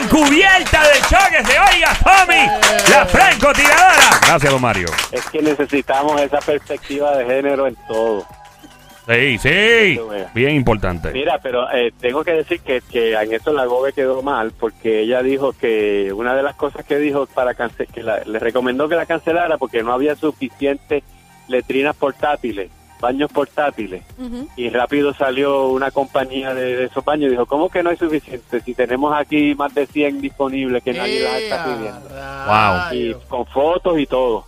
encubierta 0.00 0.80
del 0.86 1.02
show 1.02 1.18
que 1.28 1.44
se 1.44 1.58
oiga, 1.58 1.92
Tommy, 2.04 2.46
la 2.88 3.04
francotiradora. 3.04 4.20
Gracias, 4.28 4.52
don 4.52 4.62
Mario. 4.62 4.90
Es 5.10 5.28
que 5.28 5.42
necesitamos 5.42 6.20
esa 6.20 6.38
perspectiva 6.38 7.16
de 7.16 7.24
género 7.26 7.66
en 7.66 7.74
todo. 7.88 8.24
Sí, 9.08 9.38
sí. 9.38 9.98
Bien 10.34 10.50
importante. 10.54 11.10
Mira, 11.12 11.38
pero 11.42 11.70
eh, 11.72 11.92
tengo 11.98 12.22
que 12.24 12.32
decir 12.32 12.60
que, 12.60 12.82
que 12.90 13.14
en 13.14 13.32
eso 13.32 13.52
la 13.52 13.64
GOBE 13.64 13.92
quedó 13.94 14.22
mal 14.22 14.52
porque 14.58 15.00
ella 15.00 15.22
dijo 15.22 15.52
que 15.54 16.12
una 16.12 16.34
de 16.34 16.42
las 16.42 16.54
cosas 16.56 16.84
que 16.84 16.98
dijo 16.98 17.26
para 17.26 17.54
cance 17.54 17.86
que 17.86 18.02
la- 18.02 18.22
le 18.24 18.38
recomendó 18.38 18.88
que 18.88 18.96
la 18.96 19.06
cancelara 19.06 19.56
porque 19.56 19.82
no 19.82 19.92
había 19.94 20.14
suficientes 20.14 21.02
letrinas 21.48 21.96
portátiles, 21.96 22.70
baños 23.00 23.32
portátiles. 23.32 24.02
Y 24.56 24.68
rápido 24.68 25.14
salió 25.14 25.68
una 25.68 25.90
compañía 25.90 26.52
de, 26.52 26.76
de 26.76 26.84
esos 26.84 27.02
baños 27.02 27.28
y 27.28 27.30
dijo, 27.30 27.46
¿cómo 27.46 27.70
que 27.70 27.82
no 27.82 27.88
hay 27.88 27.96
suficiente? 27.96 28.60
Si 28.60 28.74
tenemos 28.74 29.16
aquí 29.16 29.54
más 29.54 29.74
de 29.74 29.86
100 29.86 30.20
disponibles 30.20 30.82
que 30.82 30.92
nadie 30.92 31.20
las 31.22 31.40
está 31.40 31.56
¡Ea, 31.56 31.64
pidiendo. 31.64 32.08
Wow. 32.46 32.92
Y 33.22 33.26
con 33.28 33.46
fotos 33.46 33.98
y 33.98 34.04
todo. 34.06 34.44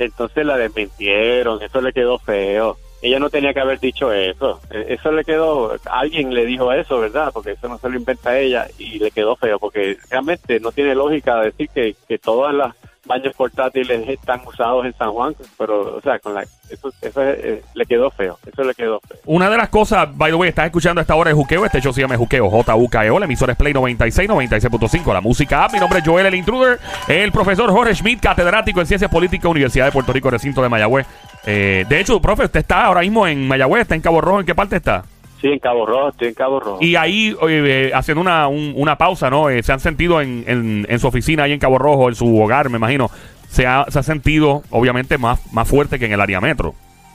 Entonces 0.00 0.44
la 0.44 0.56
desmintieron, 0.56 1.62
eso 1.62 1.80
le 1.80 1.92
quedó 1.92 2.18
feo. 2.18 2.76
Ella 3.02 3.18
no 3.18 3.28
tenía 3.30 3.52
que 3.52 3.60
haber 3.60 3.80
dicho 3.80 4.12
eso. 4.12 4.60
E- 4.70 4.94
Eso 4.94 5.10
le 5.12 5.24
quedó, 5.24 5.74
alguien 5.90 6.32
le 6.32 6.46
dijo 6.46 6.72
eso, 6.72 6.98
¿verdad? 7.00 7.30
Porque 7.34 7.52
eso 7.52 7.68
no 7.68 7.76
se 7.78 7.88
lo 7.90 7.96
inventa 7.96 8.38
ella 8.38 8.66
y 8.78 8.98
le 8.98 9.10
quedó 9.10 9.36
feo, 9.36 9.58
porque 9.58 9.96
realmente 10.10 10.60
no 10.60 10.70
tiene 10.72 10.94
lógica 10.94 11.40
decir 11.40 11.68
que, 11.74 11.96
que 12.08 12.18
todas 12.18 12.54
las 12.54 12.74
baños 13.04 13.34
portátiles 13.36 14.08
están 14.08 14.40
usados 14.46 14.86
en 14.86 14.94
San 14.96 15.10
Juan, 15.10 15.34
pero, 15.58 15.96
o 15.96 16.00
sea, 16.00 16.20
con 16.20 16.34
la, 16.34 16.42
eso, 16.70 16.92
eh, 17.02 17.60
le 17.74 17.84
quedó 17.86 18.12
feo, 18.12 18.38
eso 18.46 18.62
le 18.62 18.72
quedó 18.74 19.00
feo. 19.00 19.18
Una 19.26 19.50
de 19.50 19.56
las 19.56 19.68
cosas, 19.70 20.16
by 20.16 20.30
the 20.30 20.36
way, 20.36 20.48
estás 20.50 20.66
escuchando 20.66 21.00
a 21.00 21.02
esta 21.02 21.16
hora 21.16 21.30
de 21.30 21.34
Juqueo. 21.34 21.66
Este 21.66 21.80
show 21.80 21.92
se 21.92 22.00
llama 22.02 22.16
Juqueo, 22.16 22.48
J-U-K-E-O. 22.48 23.18
La 23.18 23.24
emisora 23.24 23.52
es 23.54 23.58
Play 23.58 23.72
96, 23.74 24.28
96.5. 24.30 25.12
La 25.12 25.20
música. 25.20 25.66
Mi 25.72 25.80
nombre 25.80 25.98
es 25.98 26.04
Joel, 26.06 26.26
el 26.26 26.36
intruder. 26.36 26.78
El 27.08 27.32
profesor 27.32 27.68
Jorge 27.72 27.92
Schmidt, 27.96 28.20
catedrático 28.20 28.78
en 28.80 28.86
Ciencias 28.86 29.10
Políticas, 29.10 29.50
Universidad 29.50 29.86
de 29.86 29.92
Puerto 29.92 30.12
Rico, 30.12 30.30
recinto 30.30 30.62
de 30.62 30.68
Mayagüez. 30.68 31.04
Eh, 31.46 31.84
de 31.88 32.00
hecho, 32.00 32.20
profe, 32.20 32.44
usted 32.44 32.60
está 32.60 32.84
ahora 32.84 33.00
mismo 33.00 33.26
en 33.26 33.46
Mayagüez, 33.48 33.82
está 33.82 33.94
en 33.94 34.00
Cabo 34.00 34.20
Rojo. 34.20 34.40
¿En 34.40 34.46
qué 34.46 34.54
parte 34.54 34.76
está? 34.76 35.04
Sí, 35.40 35.48
en 35.48 35.58
Cabo 35.58 35.84
Rojo, 35.86 36.10
estoy 36.10 36.28
en 36.28 36.34
Cabo 36.34 36.60
Rojo. 36.60 36.78
Y 36.80 36.94
ahí, 36.94 37.36
eh, 37.48 37.90
haciendo 37.94 38.20
una, 38.20 38.46
un- 38.46 38.74
una 38.76 38.96
pausa, 38.96 39.28
¿no? 39.28 39.50
Eh, 39.50 39.62
se 39.62 39.72
han 39.72 39.80
sentido 39.80 40.20
en, 40.20 40.44
en- 40.46 40.86
en 40.88 40.98
su 41.00 41.08
oficina 41.08 41.42
ahí 41.44 41.52
en 41.52 41.58
Cabo 41.58 41.78
Rojo, 41.78 42.08
en 42.08 42.14
su 42.14 42.40
hogar, 42.40 42.70
me 42.70 42.76
imagino. 42.78 43.10
Se 43.48 43.66
ha, 43.66 43.84
se 43.88 43.98
ha 43.98 44.02
sentido, 44.04 44.62
obviamente, 44.70 45.18
más, 45.18 45.40
más 45.52 45.68
fuerte 45.68 45.98
que 45.98 46.06
en 46.06 46.12
el 46.12 46.20
área 46.20 46.40
metro. 46.40 46.74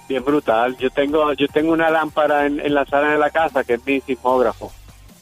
Bien 0.09 0.23
brutal. 0.23 0.75
Yo 0.77 0.89
tengo, 0.89 1.31
yo 1.33 1.47
tengo 1.47 1.71
una 1.71 1.89
lámpara 1.89 2.45
en, 2.45 2.59
en 2.59 2.73
la 2.73 2.85
sala 2.85 3.09
de 3.11 3.17
la 3.17 3.29
casa 3.29 3.63
que 3.63 3.75
es 3.75 3.85
mi 3.85 4.01
sismógrafo. 4.01 4.71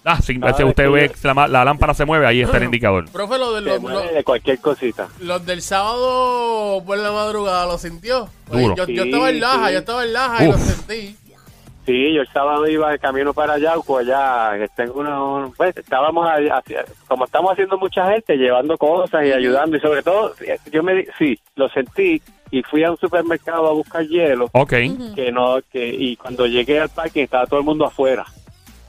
Ah, 0.06 0.22
si 0.22 0.38
usted 0.38 0.90
ve 0.92 1.10
que 1.10 1.28
la, 1.28 1.48
la 1.48 1.66
lámpara 1.66 1.94
se 1.96 2.06
mueve, 2.06 2.28
ahí 2.28 2.42
está 2.42 2.58
el 2.58 2.66
indicador. 2.66 3.10
Profe, 3.12 3.38
lo 3.40 3.54
de 3.54 3.62
Se 3.62 3.70
los, 3.70 3.82
mueve 3.82 4.04
los- 4.06 4.14
de 4.14 4.24
cualquier 4.24 4.60
cosita. 4.60 5.08
los 5.20 5.44
del 5.46 5.62
sábado 5.62 6.84
por 6.86 6.98
la 6.98 7.12
madrugada, 7.12 7.66
¿lo 7.66 7.78
sintió? 7.78 8.30
Duro. 8.52 8.76
Yo, 8.76 8.86
yo 8.88 9.04
Sí, 9.04 9.10
estaba 9.10 9.30
en 9.30 9.40
Laja, 9.40 9.68
sí. 9.68 9.74
yo 9.74 9.80
estaba 9.80 10.04
en 10.04 10.14
Laja 10.14 10.44
y 10.46 10.52
lo 10.52 10.58
sentí. 10.58 11.16
Sí, 11.86 12.14
yo 12.16 12.22
el 12.22 12.28
sábado 12.34 12.68
iba 12.68 12.92
de 12.92 12.98
camino 13.00 13.32
para 13.34 13.58
Yauco, 13.60 13.98
allá, 14.00 14.56
en 14.56 14.92
una- 14.96 15.50
pues, 15.56 15.76
estábamos, 15.78 16.28
hacia- 16.28 16.86
como 17.08 17.26
estamos 17.26 17.52
haciendo 17.52 17.78
mucha 17.78 18.12
gente, 18.12 18.38
llevando 18.38 18.76
cosas 18.78 19.24
y 19.26 19.32
ayudando, 19.32 19.78
y 19.78 19.80
sobre 19.80 20.02
todo, 20.02 20.34
yo 20.72 20.82
me, 20.84 20.94
di- 20.96 21.08
sí, 21.20 21.40
lo 21.56 21.70
sentí, 21.70 22.22
y 22.52 22.64
fui 22.64 22.84
a 22.84 22.92
un 22.92 22.98
supermercado 22.98 23.68
a 23.68 23.72
buscar 23.74 24.04
hielo, 24.08 24.50
Ok. 24.54 24.74
Ujú. 24.90 25.14
que 25.16 25.32
no, 25.32 25.58
que, 25.72 25.88
y 25.88 26.16
cuando 26.16 26.48
llegué 26.48 26.80
al 26.80 26.90
parque 26.90 27.24
estaba 27.24 27.46
todo 27.46 27.60
el 27.60 27.66
mundo 27.66 27.86
afuera. 27.86 28.26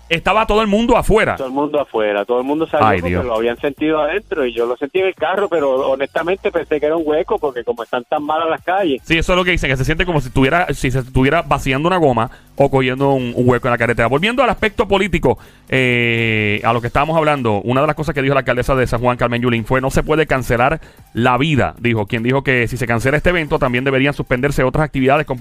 Estaba 0.09 0.47
todo 0.47 0.63
el 0.63 0.69
mundo 0.69 0.97
afuera. 0.97 1.37
todo 1.37 1.49
el 1.49 1.53
mundo 1.53 1.81
afuera, 1.81 2.25
todo 2.25 2.39
el 2.39 2.45
mundo 2.47 2.67
salió 2.67 2.87
Ay, 2.87 3.01
porque 3.01 3.11
Dios. 3.11 3.25
lo 3.25 3.35
habían 3.35 3.59
sentido 3.59 4.01
adentro 4.01 4.47
y 4.47 4.53
yo 4.53 4.65
lo 4.67 4.77
sentí 4.77 5.01
en 5.01 5.07
el 5.07 5.15
carro, 5.15 5.49
pero 5.49 5.91
honestamente 5.91 6.53
pensé 6.53 6.79
que 6.79 6.87
era 6.87 6.97
un 6.97 7.03
hueco 7.05 7.39
porque 7.39 7.65
como 7.65 7.83
están 7.83 8.05
tan 8.05 8.23
malas 8.25 8.49
las 8.49 8.63
calles. 8.63 9.03
Sí, 9.05 9.19
eso 9.19 9.33
es 9.33 9.37
lo 9.37 9.45
que 9.45 9.51
dicen, 9.51 9.69
que 9.71 9.77
se 9.77 9.85
siente 9.85 10.07
como 10.07 10.21
si 10.21 10.29
estuviera, 10.29 10.67
si 10.73 10.91
se 10.91 11.01
estuviera 11.01 11.43
vaciando 11.43 11.89
una 11.89 11.97
goma 11.97 12.31
o 12.55 12.71
cogiendo 12.71 13.11
un, 13.13 13.33
un 13.35 13.49
hueco 13.49 13.69
en 13.69 13.73
la 13.73 13.79
carretera. 13.79 14.09
Volviendo 14.09 14.43
al 14.43 14.51
aspecto 14.51 14.89
político, 14.89 15.39
eh, 15.69 16.61
a 16.65 16.73
lo 16.73 16.81
que 16.81 16.87
estábamos 16.87 17.17
hablando, 17.17 17.61
una 17.63 17.81
de 17.81 17.87
las 17.89 17.97
cosas 17.97 18.15
que 18.15 18.23
dijo 18.23 18.35
la 18.35 18.41
alcaldesa 18.41 18.75
de 18.75 18.87
San 18.87 19.01
Juan, 19.01 19.17
Carmen 19.17 19.43
Yulín, 19.43 19.65
fue 19.65 19.81
no 19.81 19.91
se 19.91 20.03
puede 20.03 20.27
cancelar 20.27 20.81
la 21.13 21.37
vida, 21.37 21.75
dijo, 21.79 22.07
quien 22.07 22.23
dijo 22.23 22.43
que 22.43 22.69
si 22.69 22.77
se 22.77 22.87
cancela 22.87 23.17
este 23.17 23.31
evento 23.31 23.59
también 23.59 23.85
deberían 23.85 24.15
suspenderse 24.15 24.63
otras 24.63 24.85
actividades 24.85 25.27
con 25.27 25.39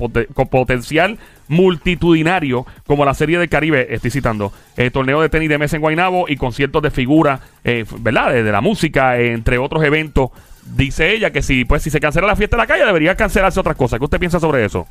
potencial 0.50 1.18
multitudinario, 1.48 2.66
como 2.86 3.06
la 3.06 3.14
Serie 3.14 3.38
del 3.38 3.50
Caribe, 3.50 3.94
estoy 3.94 4.12
citando, 4.12 4.52
eh, 4.78 4.92
torneo 4.92 5.22
de 5.22 5.30
tenis 5.30 5.50
de 5.50 5.58
mesa 5.58 5.76
en 5.76 5.82
Guaynabo 5.82 6.26
y 6.28 6.38
conciertos 6.38 6.82
de 6.82 6.92
figura, 6.92 7.40
eh, 7.64 7.86
¿verdad? 8.00 8.34
De, 8.34 8.52
la 8.52 8.62
música, 8.62 9.20
eh, 9.20 9.34
entre 9.34 9.58
otros 9.58 9.84
eventos. 9.84 10.30
Dice 10.66 11.14
ella 11.14 11.32
que 11.32 11.42
si, 11.42 11.66
pues, 11.66 11.84
si 11.84 11.90
se 11.90 12.00
cancela 12.00 12.28
la 12.28 12.36
fiesta 12.36 12.58
de 12.58 12.64
la 12.64 12.68
calle, 12.68 12.86
debería 12.86 13.16
cancelarse 13.16 13.60
otras 13.60 13.76
cosas. 13.76 14.00
¿Qué 14.00 14.06
usted 14.06 14.20
piensa 14.20 14.40
sobre 14.40 14.66
eso? 14.66 14.88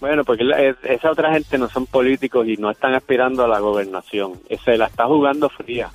Bueno, 0.00 0.24
porque 0.24 0.44
esa 0.82 1.12
otra 1.12 1.32
gente 1.32 1.58
no 1.58 1.68
son 1.68 1.86
políticos 1.86 2.48
y 2.48 2.56
no 2.56 2.70
están 2.70 2.94
aspirando 2.94 3.44
a 3.44 3.48
la 3.48 3.60
gobernación. 3.60 4.32
Eh, 4.48 4.58
Se 4.64 4.76
la 4.76 4.86
está 4.86 5.06
jugando 5.06 5.48
fría. 5.48 5.90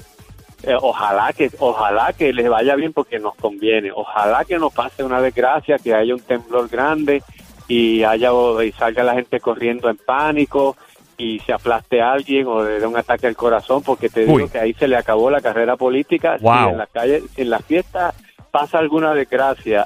Ojalá 0.82 1.34
que 1.34 1.52
ojalá 1.60 2.14
que 2.14 2.34
les 2.34 2.50
vaya 2.50 2.76
bien 2.76 2.92
porque 2.92 3.20
nos 3.20 3.36
conviene. 3.36 3.92
Ojalá 3.94 4.44
que 4.44 4.58
no 4.58 4.72
pase 4.72 5.04
una 5.04 5.22
desgracia, 5.22 5.78
que 5.78 5.94
haya 5.94 6.16
un 6.16 6.20
temblor 6.20 6.68
grande 6.68 7.22
y 7.68 8.04
haya 8.04 8.32
y 8.64 8.72
salga 8.74 9.04
la 9.04 9.14
gente 9.16 9.40
corriendo 9.40 9.90
en 9.90 9.98
pánico 9.98 10.76
y 11.18 11.40
se 11.40 11.52
aplaste 11.54 12.02
a 12.02 12.12
alguien 12.12 12.46
o 12.48 12.64
le 12.64 12.80
dé 12.80 12.86
un 12.86 12.96
ataque 12.98 13.28
al 13.28 13.36
corazón 13.36 13.82
porque 13.84 14.08
te 14.10 14.22
Uy. 14.26 14.38
digo 14.44 14.52
que 14.52 14.60
ahí 14.60 14.74
se 14.74 14.88
le 14.88 14.96
acabó 14.98 15.30
la 15.30 15.42
carrera 15.42 15.76
política. 15.76 16.38
Wow. 16.40 16.54
Si 16.54 16.70
en 16.70 16.78
la 16.78 16.86
calle, 16.88 17.24
en 17.38 17.50
la 17.50 17.60
fiesta 17.60 18.14
pasa 18.52 18.78
alguna 18.80 19.14
desgracia 19.14 19.86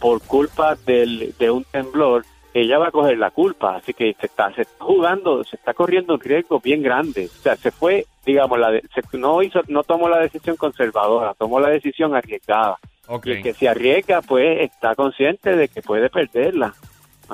por 0.00 0.20
culpa 0.22 0.74
del, 0.84 1.34
de 1.38 1.50
un 1.50 1.64
temblor, 1.64 2.24
ella 2.54 2.78
va 2.78 2.88
a 2.88 2.90
coger 2.90 3.16
la 3.16 3.30
culpa. 3.30 3.76
Así 3.76 3.94
que 3.94 4.14
se 4.20 4.26
está, 4.26 4.52
se 4.54 4.62
está 4.62 4.84
jugando, 4.84 5.44
se 5.44 5.56
está 5.56 5.72
corriendo 5.72 6.14
un 6.14 6.20
riesgo 6.20 6.58
bien 6.60 6.82
grande. 6.82 7.26
O 7.26 7.42
sea, 7.42 7.54
se 7.56 7.70
fue, 7.70 8.04
digamos, 8.26 8.58
la 8.58 8.72
de- 8.72 8.82
se- 8.92 9.16
no 9.16 9.40
hizo, 9.42 9.60
no 9.68 9.84
tomó 9.84 10.08
la 10.08 10.18
decisión 10.18 10.56
conservadora, 10.56 11.34
tomó 11.34 11.60
la 11.60 11.70
decisión 11.70 12.14
arriesgada. 12.16 12.76
Ok. 13.06 13.26
Y 13.26 13.30
el 13.30 13.42
que 13.42 13.54
se 13.54 13.68
arriesga, 13.68 14.20
pues 14.22 14.60
está 14.60 14.94
consciente 14.96 15.54
de 15.56 15.68
que 15.68 15.80
puede 15.80 16.10
perderla. 16.10 16.74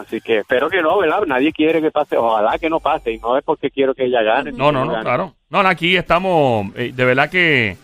Así 0.00 0.20
que 0.20 0.38
espero 0.38 0.68
que 0.70 0.80
no, 0.82 0.98
¿verdad? 0.98 1.20
Nadie 1.26 1.52
quiere 1.52 1.80
que 1.80 1.90
pase, 1.90 2.16
ojalá 2.16 2.58
que 2.58 2.68
no 2.70 2.80
pase, 2.80 3.12
y 3.12 3.18
no 3.18 3.36
es 3.36 3.44
porque 3.44 3.70
quiero 3.70 3.94
que 3.94 4.04
ella 4.06 4.22
gane. 4.22 4.52
No, 4.52 4.70
no, 4.72 4.84
no, 4.84 4.92
Gane. 4.92 5.04
claro. 5.04 5.34
No, 5.50 5.58
aquí 5.60 5.96
estamos, 5.96 6.68
eh, 6.76 6.92
de 6.94 7.04
verdad 7.04 7.30
que... 7.30 7.76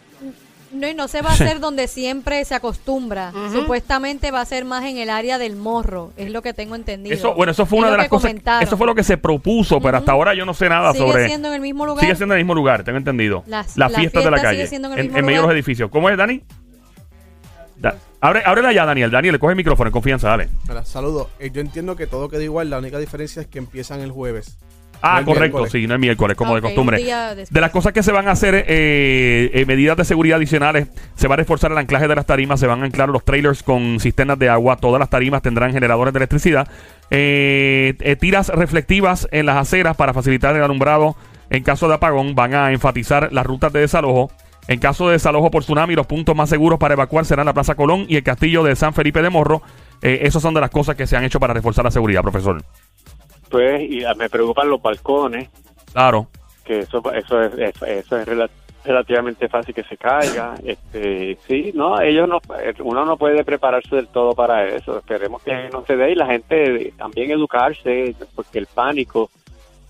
No, 0.72 0.88
y 0.88 0.94
no 0.94 1.06
se 1.06 1.22
va 1.22 1.30
a 1.30 1.32
hacer 1.34 1.60
donde 1.60 1.86
siempre 1.86 2.44
se 2.44 2.54
acostumbra. 2.56 3.32
Supuestamente 3.52 4.32
va 4.32 4.40
a 4.40 4.44
ser 4.44 4.64
más 4.64 4.84
en 4.84 4.96
el 4.98 5.08
área 5.08 5.38
del 5.38 5.54
morro, 5.54 6.10
es 6.16 6.32
lo 6.32 6.42
que 6.42 6.52
tengo 6.52 6.74
entendido. 6.74 7.14
Eso, 7.14 7.32
bueno, 7.34 7.52
eso 7.52 7.64
fue 7.64 7.78
Es 7.78 7.82
una 7.82 7.86
lo 7.88 7.92
de 7.92 7.98
las 7.98 8.06
que 8.06 8.10
cosas. 8.10 8.30
comentaron. 8.30 8.62
Eso 8.64 8.76
fue 8.76 8.86
lo 8.88 8.94
que 8.96 9.04
se 9.04 9.16
propuso, 9.16 9.80
pero 9.80 9.98
hasta 9.98 10.10
ahora 10.10 10.34
yo 10.34 10.44
no 10.44 10.52
sé 10.52 10.68
nada 10.68 10.92
Sigue 10.92 11.06
sobre. 11.06 11.26
siendo 11.28 11.48
en 11.48 11.54
el 11.54 11.60
mismo 11.60 11.86
lugar. 11.86 12.00
Sigue 12.00 12.16
siendo 12.16 12.34
en 12.34 12.40
el 12.40 12.44
mismo 12.44 12.54
lugar, 12.56 12.82
tengo 12.82 12.98
entendido. 12.98 13.44
Las- 13.46 13.76
Las 13.76 13.92
la 13.92 13.98
fiestas 14.00 14.24
de 14.24 14.30
la 14.32 14.42
calle. 14.42 14.56
sigue 14.56 14.66
siendo 14.66 14.88
en 14.88 14.94
el 14.94 14.98
en, 14.98 15.04
mismo 15.06 15.18
en 15.20 15.24
medio 15.26 15.40
de 15.42 15.46
los 15.46 15.54
edificios. 15.54 15.90
¿Cómo 15.90 16.10
es, 16.10 16.16
Dani? 16.18 16.42
Da- 17.76 17.94
abre, 18.28 18.42
ábrela 18.44 18.72
ya, 18.72 18.84
Daniel. 18.84 19.10
Daniel, 19.10 19.32
le 19.32 19.38
coge 19.38 19.52
el 19.52 19.56
micrófono 19.56 19.88
en 19.88 19.92
confianza, 19.92 20.28
dale. 20.28 20.48
Mira, 20.68 20.84
saludos. 20.84 21.28
Eh, 21.38 21.50
yo 21.52 21.60
entiendo 21.60 21.96
que 21.96 22.06
todo 22.06 22.28
queda 22.28 22.42
igual, 22.42 22.70
la 22.70 22.78
única 22.78 22.98
diferencia 22.98 23.42
es 23.42 23.48
que 23.48 23.58
empiezan 23.58 24.00
el 24.00 24.10
jueves. 24.10 24.56
Ah, 25.06 25.20
No 25.20 25.26
correcto, 25.26 25.58
miércoles. 25.58 25.72
sí, 25.72 25.86
no 25.86 25.94
es 25.94 26.00
miércoles, 26.00 26.34
como 26.34 26.54
de 26.54 26.62
costumbre. 26.62 26.96
De 27.50 27.60
las 27.60 27.70
cosas 27.70 27.92
que 27.92 28.02
se 28.02 28.10
van 28.10 28.26
a 28.26 28.30
hacer, 28.30 28.54
eh, 28.66 29.50
eh, 29.52 29.66
medidas 29.66 29.98
de 29.98 30.04
seguridad 30.06 30.38
adicionales, 30.38 30.88
se 31.14 31.28
va 31.28 31.34
a 31.34 31.36
reforzar 31.36 31.70
el 31.72 31.76
anclaje 31.76 32.08
de 32.08 32.14
las 32.16 32.24
tarimas, 32.24 32.58
se 32.58 32.66
van 32.66 32.80
a 32.80 32.86
anclar 32.86 33.10
los 33.10 33.22
trailers 33.22 33.62
con 33.62 34.00
cisternas 34.00 34.38
de 34.38 34.48
agua, 34.48 34.76
todas 34.76 34.98
las 34.98 35.10
tarimas 35.10 35.42
tendrán 35.42 35.72
generadores 35.72 36.14
de 36.14 36.18
electricidad, 36.18 36.68
eh, 37.10 37.94
eh, 38.00 38.16
tiras 38.16 38.48
reflectivas 38.48 39.28
en 39.30 39.44
las 39.44 39.56
aceras 39.56 39.94
para 39.94 40.14
facilitar 40.14 40.56
el 40.56 40.62
alumbrado 40.62 41.16
en 41.50 41.62
caso 41.62 41.86
de 41.86 41.94
apagón, 41.94 42.34
van 42.34 42.54
a 42.54 42.72
enfatizar 42.72 43.30
las 43.30 43.44
rutas 43.44 43.74
de 43.74 43.80
desalojo. 43.80 44.30
En 44.66 44.78
caso 44.80 45.06
de 45.06 45.12
desalojo 45.12 45.50
por 45.50 45.62
tsunami, 45.62 45.94
los 45.94 46.06
puntos 46.06 46.34
más 46.34 46.48
seguros 46.48 46.78
para 46.78 46.94
evacuar 46.94 47.24
serán 47.26 47.46
la 47.46 47.52
Plaza 47.52 47.74
Colón 47.74 48.06
y 48.08 48.16
el 48.16 48.22
castillo 48.22 48.62
de 48.62 48.74
San 48.76 48.94
Felipe 48.94 49.20
de 49.20 49.28
Morro. 49.30 49.60
Eh, 50.02 50.20
esas 50.22 50.40
son 50.42 50.54
de 50.54 50.60
las 50.60 50.70
cosas 50.70 50.96
que 50.96 51.06
se 51.06 51.16
han 51.16 51.24
hecho 51.24 51.38
para 51.38 51.52
reforzar 51.54 51.84
la 51.84 51.90
seguridad, 51.90 52.22
profesor. 52.22 52.62
Pues, 53.50 53.82
y 53.90 54.04
ah, 54.04 54.14
me 54.14 54.28
preocupan 54.30 54.68
los 54.70 54.80
balcones, 54.80 55.48
Claro. 55.92 56.28
que 56.64 56.80
eso 56.80 57.02
eso 57.12 57.42
es 57.42 57.52
eso, 57.58 57.84
eso 57.86 58.16
es 58.18 58.26
rela- 58.26 58.50
relativamente 58.84 59.48
fácil 59.48 59.74
que 59.74 59.84
se 59.84 59.96
caiga 59.96 60.54
este 60.64 61.38
sí 61.46 61.70
no 61.74 62.00
ellos 62.00 62.28
no 62.28 62.40
uno 62.82 63.04
no 63.04 63.16
puede 63.16 63.44
prepararse 63.44 63.94
del 63.96 64.08
todo 64.08 64.32
para 64.34 64.66
eso 64.66 64.98
esperemos 64.98 65.42
que 65.42 65.68
no 65.72 65.84
se 65.86 65.94
dé 65.96 66.12
y 66.12 66.14
la 66.16 66.26
gente 66.26 66.92
también 66.98 67.30
educarse 67.30 68.14
porque 68.34 68.58
el 68.58 68.66
pánico 68.66 69.30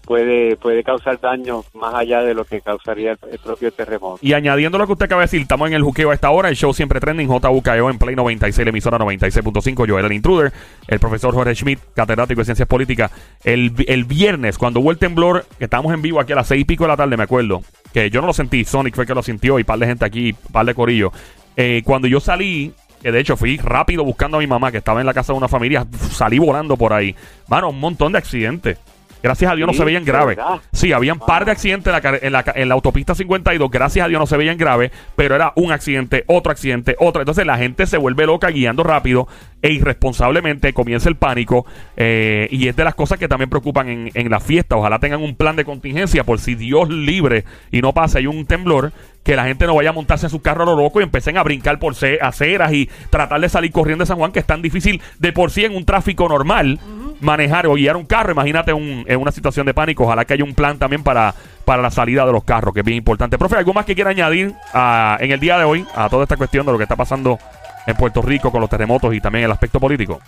puede 0.04 0.56
puede 0.56 0.82
causar 0.82 1.20
daños 1.20 1.64
más 1.74 1.94
allá 1.94 2.22
de 2.22 2.34
lo 2.34 2.44
que 2.44 2.60
causaría 2.60 3.16
el, 3.30 3.38
propio 3.38 3.72
terremoto 3.72 4.18
Y 4.22 4.32
añadiendo 4.32 4.78
lo 4.78 4.86
que 4.86 4.92
usted 4.92 5.06
acaba 5.06 5.22
de 5.22 5.26
decir, 5.26 5.42
estamos 5.42 5.68
en 5.68 5.74
el 5.74 5.82
juqueo 5.82 6.10
a 6.10 6.14
esta 6.14 6.30
hora, 6.30 6.48
el 6.48 6.56
show 6.56 6.72
siempre 6.72 7.00
trending, 7.00 7.28
JUKEO 7.28 7.90
en 7.90 7.98
Play 7.98 8.16
96, 8.16 8.64
la 8.64 8.70
emisora 8.70 8.98
96.5, 8.98 9.88
Joel 9.88 10.04
el 10.04 10.12
Intruder, 10.12 10.52
el 10.88 10.98
profesor 11.00 11.34
Jorge 11.34 11.54
Schmidt, 11.54 11.80
catedrático 11.94 12.40
de 12.40 12.44
Ciencias 12.44 12.68
Políticas. 12.68 13.10
El, 13.42 13.72
el 13.86 14.04
viernes, 14.04 14.58
cuando 14.58 14.80
hubo 14.80 14.90
el 14.90 14.98
temblor, 14.98 15.46
que 15.58 15.64
estábamos 15.64 15.92
en 15.94 16.02
vivo 16.02 16.20
aquí 16.20 16.32
a 16.32 16.36
las 16.36 16.48
seis 16.48 16.62
y 16.62 16.64
pico 16.64 16.84
de 16.84 16.88
la 16.88 16.96
tarde, 16.96 17.16
me 17.16 17.24
acuerdo, 17.24 17.62
que 17.92 18.10
yo 18.10 18.20
no 18.20 18.26
lo 18.26 18.32
sentí, 18.32 18.64
Sonic 18.64 18.94
fue 18.94 19.06
que 19.06 19.14
lo 19.14 19.22
sintió 19.22 19.58
y 19.58 19.64
par 19.64 19.78
de 19.78 19.86
gente 19.86 20.04
aquí, 20.04 20.32
par 20.52 20.66
de 20.66 20.74
corillo. 20.74 21.12
Eh, 21.56 21.82
cuando 21.84 22.08
yo 22.08 22.20
salí, 22.20 22.72
que 23.02 23.12
de 23.12 23.20
hecho 23.20 23.36
fui 23.36 23.56
rápido 23.58 24.04
buscando 24.04 24.38
a 24.38 24.40
mi 24.40 24.46
mamá, 24.46 24.72
que 24.72 24.78
estaba 24.78 25.00
en 25.00 25.06
la 25.06 25.14
casa 25.14 25.32
de 25.32 25.38
una 25.38 25.48
familia, 25.48 25.86
salí 26.10 26.38
volando 26.38 26.76
por 26.76 26.92
ahí. 26.92 27.14
Mano, 27.48 27.70
un 27.70 27.80
montón 27.80 28.12
de 28.12 28.18
accidentes. 28.18 28.78
Gracias 29.24 29.50
a 29.50 29.56
Dios 29.56 29.66
no 29.66 29.72
se 29.72 29.84
veían 29.84 30.04
graves. 30.04 30.36
verdad. 30.36 30.60
Sí, 30.72 30.92
había 30.92 31.14
un 31.14 31.18
par 31.18 31.44
de 31.46 31.50
accidentes 31.52 31.92
en 31.92 32.02
la, 32.02 32.18
en, 32.22 32.32
la, 32.32 32.42
ca- 32.42 32.52
en 32.54 32.68
la 32.68 32.74
autopista 32.74 33.14
52. 33.14 33.70
Gracias 33.70 34.04
a 34.04 34.08
Dios 34.08 34.20
no 34.20 34.26
se 34.26 34.36
veían 34.36 34.58
graves, 34.58 34.92
pero 35.16 35.34
era 35.34 35.52
un 35.56 35.72
accidente, 35.72 36.24
otro 36.28 36.52
accidente, 36.52 36.94
otro. 37.00 37.22
Entonces 37.22 37.46
la 37.46 37.56
gente 37.56 37.86
se 37.86 37.96
vuelve 37.96 38.26
loca 38.26 38.48
guiando 38.50 38.82
rápido 38.84 39.26
e 39.62 39.72
irresponsablemente 39.72 40.72
comienza 40.74 41.08
el 41.08 41.16
pánico. 41.16 41.64
eh, 41.96 42.48
y 42.50 42.68
es 42.68 42.76
de 42.76 42.84
las 42.84 42.94
cosas 42.94 43.18
que 43.18 43.26
también 43.28 43.48
preocupan 43.50 43.88
en, 43.88 44.10
en 44.14 44.30
la 44.30 44.40
fiesta. 44.40 44.76
Ojalá 44.76 44.98
tengan 44.98 45.22
un 45.22 45.34
plan 45.34 45.56
de 45.56 45.64
contingencia 45.64 46.24
por 46.24 46.38
si 46.38 46.54
Dios 46.54 46.88
libre 46.90 47.44
y 47.70 47.80
no 47.80 47.92
pasa 47.94 48.18
hay 48.18 48.26
un 48.26 48.44
temblor. 48.46 48.92
Que 49.24 49.36
la 49.36 49.44
gente 49.46 49.66
no 49.66 49.74
vaya 49.74 49.88
a 49.88 49.92
montarse 49.94 50.26
en 50.26 50.30
su 50.30 50.42
carro 50.42 50.64
a 50.64 50.66
lo 50.66 50.76
loco 50.76 51.00
y 51.00 51.02
empiecen 51.02 51.38
a 51.38 51.42
brincar 51.42 51.78
por 51.78 51.94
ce- 51.94 52.18
aceras 52.20 52.74
y 52.74 52.90
tratar 53.08 53.40
de 53.40 53.48
salir 53.48 53.72
corriendo 53.72 54.02
de 54.02 54.06
San 54.06 54.18
Juan, 54.18 54.32
que 54.32 54.40
es 54.40 54.44
tan 54.44 54.60
difícil 54.60 55.00
de 55.18 55.32
por 55.32 55.50
sí 55.50 55.64
en 55.64 55.74
un 55.74 55.86
tráfico 55.86 56.28
normal 56.28 56.78
manejar 57.24 57.66
o 57.66 57.74
guiar 57.74 57.96
un 57.96 58.04
carro. 58.06 58.32
Imagínate 58.32 58.72
un- 58.72 59.04
en 59.08 59.20
una 59.20 59.32
situación 59.32 59.66
de 59.66 59.74
pánico. 59.74 60.04
Ojalá 60.04 60.24
que 60.24 60.34
haya 60.34 60.44
un 60.44 60.54
plan 60.54 60.78
también 60.78 61.02
para, 61.02 61.34
para 61.64 61.82
la 61.82 61.90
salida 61.90 62.24
de 62.26 62.32
los 62.32 62.44
carros, 62.44 62.72
que 62.74 62.80
es 62.80 62.86
bien 62.86 62.98
importante. 62.98 63.38
Profe, 63.38 63.56
¿algo 63.56 63.72
más 63.72 63.84
que 63.86 63.94
quiera 63.94 64.10
añadir 64.10 64.52
a- 64.72 65.16
en 65.20 65.32
el 65.32 65.40
día 65.40 65.58
de 65.58 65.64
hoy 65.64 65.84
a 65.94 66.08
toda 66.08 66.22
esta 66.24 66.36
cuestión 66.36 66.64
de 66.66 66.72
lo 66.72 66.78
que 66.78 66.84
está 66.84 66.96
pasando 66.96 67.38
en 67.86 67.96
Puerto 67.96 68.22
Rico 68.22 68.50
con 68.50 68.60
los 68.60 68.70
terremotos 68.70 69.12
y 69.14 69.20
también 69.20 69.44
el 69.46 69.50
aspecto 69.52 69.80
político? 69.80 70.20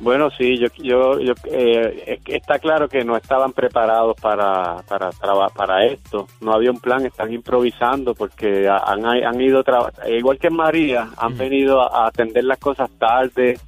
Bueno, 0.00 0.30
sí, 0.30 0.56
yo, 0.58 0.68
yo, 0.80 1.18
yo 1.18 1.32
eh, 1.50 2.20
está 2.26 2.60
claro 2.60 2.88
que 2.88 3.04
no 3.04 3.16
estaban 3.16 3.52
preparados 3.52 4.14
para, 4.20 4.76
para, 4.88 5.10
para 5.54 5.84
esto. 5.86 6.28
No 6.40 6.52
había 6.52 6.70
un 6.70 6.78
plan, 6.78 7.04
están 7.04 7.32
improvisando 7.32 8.14
porque 8.14 8.68
ha- 8.68 8.76
han, 8.86 9.04
han 9.04 9.40
ido, 9.40 9.64
igual 10.08 10.38
que 10.38 10.46
en 10.46 10.54
María, 10.54 11.08
han 11.16 11.36
venido 11.36 11.82
a, 11.82 12.04
a 12.04 12.08
atender 12.08 12.44
las 12.44 12.58
cosas 12.58 12.88
tarde, 12.96 13.58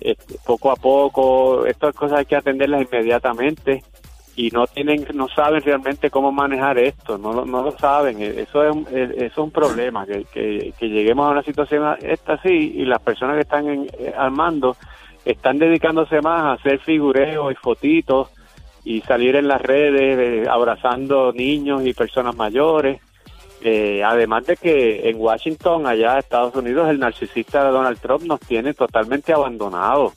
este, 0.00 0.34
poco 0.46 0.70
a 0.70 0.76
poco. 0.76 1.66
Estas 1.66 1.94
cosas 1.94 2.20
hay 2.20 2.24
que 2.26 2.36
atenderlas 2.36 2.82
inmediatamente 2.82 3.82
y 4.36 4.50
no 4.50 4.66
tienen, 4.68 5.04
no 5.14 5.28
saben 5.28 5.62
realmente 5.62 6.10
cómo 6.10 6.30
manejar 6.30 6.78
esto, 6.78 7.18
no, 7.18 7.44
no 7.44 7.62
lo 7.62 7.72
saben. 7.76 8.22
Eh, 8.22 8.42
Eso 8.42 8.62
es, 8.62 8.76
eh, 8.92 9.10
eso 9.16 9.24
es 9.26 9.38
un 9.38 9.50
problema, 9.50 10.06
que, 10.06 10.24
que, 10.78 10.88
lleguemos 10.88 11.26
a 11.26 11.32
una 11.32 11.42
situación 11.42 11.82
a- 11.84 11.94
esta 12.00 12.34
así 12.34 12.72
y 12.76 12.84
las 12.84 13.00
personas 13.02 13.34
que 13.34 13.42
están 13.42 13.68
en, 13.68 13.86
eh, 13.98 14.12
al 14.16 14.30
mando 14.30 14.76
están 15.24 15.58
dedicándose 15.58 16.20
más 16.20 16.42
a 16.42 16.52
hacer 16.52 16.78
figureos 16.78 17.50
y 17.52 17.56
fotitos 17.56 18.28
y 18.84 19.00
salir 19.02 19.34
en 19.36 19.48
las 19.48 19.60
redes 19.60 20.18
eh, 20.46 20.48
abrazando 20.48 21.32
niños 21.32 21.84
y 21.84 21.92
personas 21.92 22.36
mayores. 22.36 23.00
Eh, 23.62 24.02
además 24.04 24.46
de 24.46 24.56
que 24.56 25.08
en 25.08 25.16
Washington, 25.20 25.86
allá 25.86 26.18
Estados 26.18 26.54
Unidos, 26.54 26.88
el 26.90 26.98
narcisista 27.00 27.64
de 27.64 27.70
Donald 27.70 27.98
Trump 28.00 28.22
nos 28.24 28.40
tiene 28.40 28.72
totalmente 28.74 29.32
abandonados. 29.32 30.12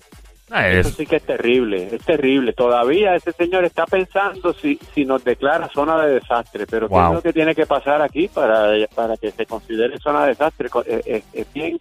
Ah, 0.54 0.68
Eso 0.68 0.90
es- 0.90 0.96
sí 0.96 1.06
que 1.06 1.16
es 1.16 1.24
terrible, 1.24 1.88
es 1.96 2.04
terrible. 2.04 2.52
Todavía 2.54 3.16
ese 3.16 3.32
señor 3.32 3.64
está 3.64 3.86
pensando 3.86 4.54
si, 4.54 4.78
si 4.94 5.06
nos 5.06 5.24
declara 5.24 5.70
zona 5.70 6.04
de 6.06 6.16
desastre, 6.16 6.68
pero 6.68 6.88
¿qué 6.90 6.94
es 6.96 7.16
lo 7.16 7.22
que 7.22 7.34
tiene 7.34 7.56
que 7.56 7.66
pasar 7.66 8.02
aquí 8.02 8.28
para, 8.28 8.70
para 8.94 9.16
que 9.16 9.32
se 9.32 9.46
considere 9.46 9.98
zona 10.00 10.24
de 10.24 10.28
desastre? 10.30 10.70
Co- 10.70 10.84
eh, 10.86 11.02
eh, 11.06 11.24
Es, 11.34 11.54
bien, 11.54 11.80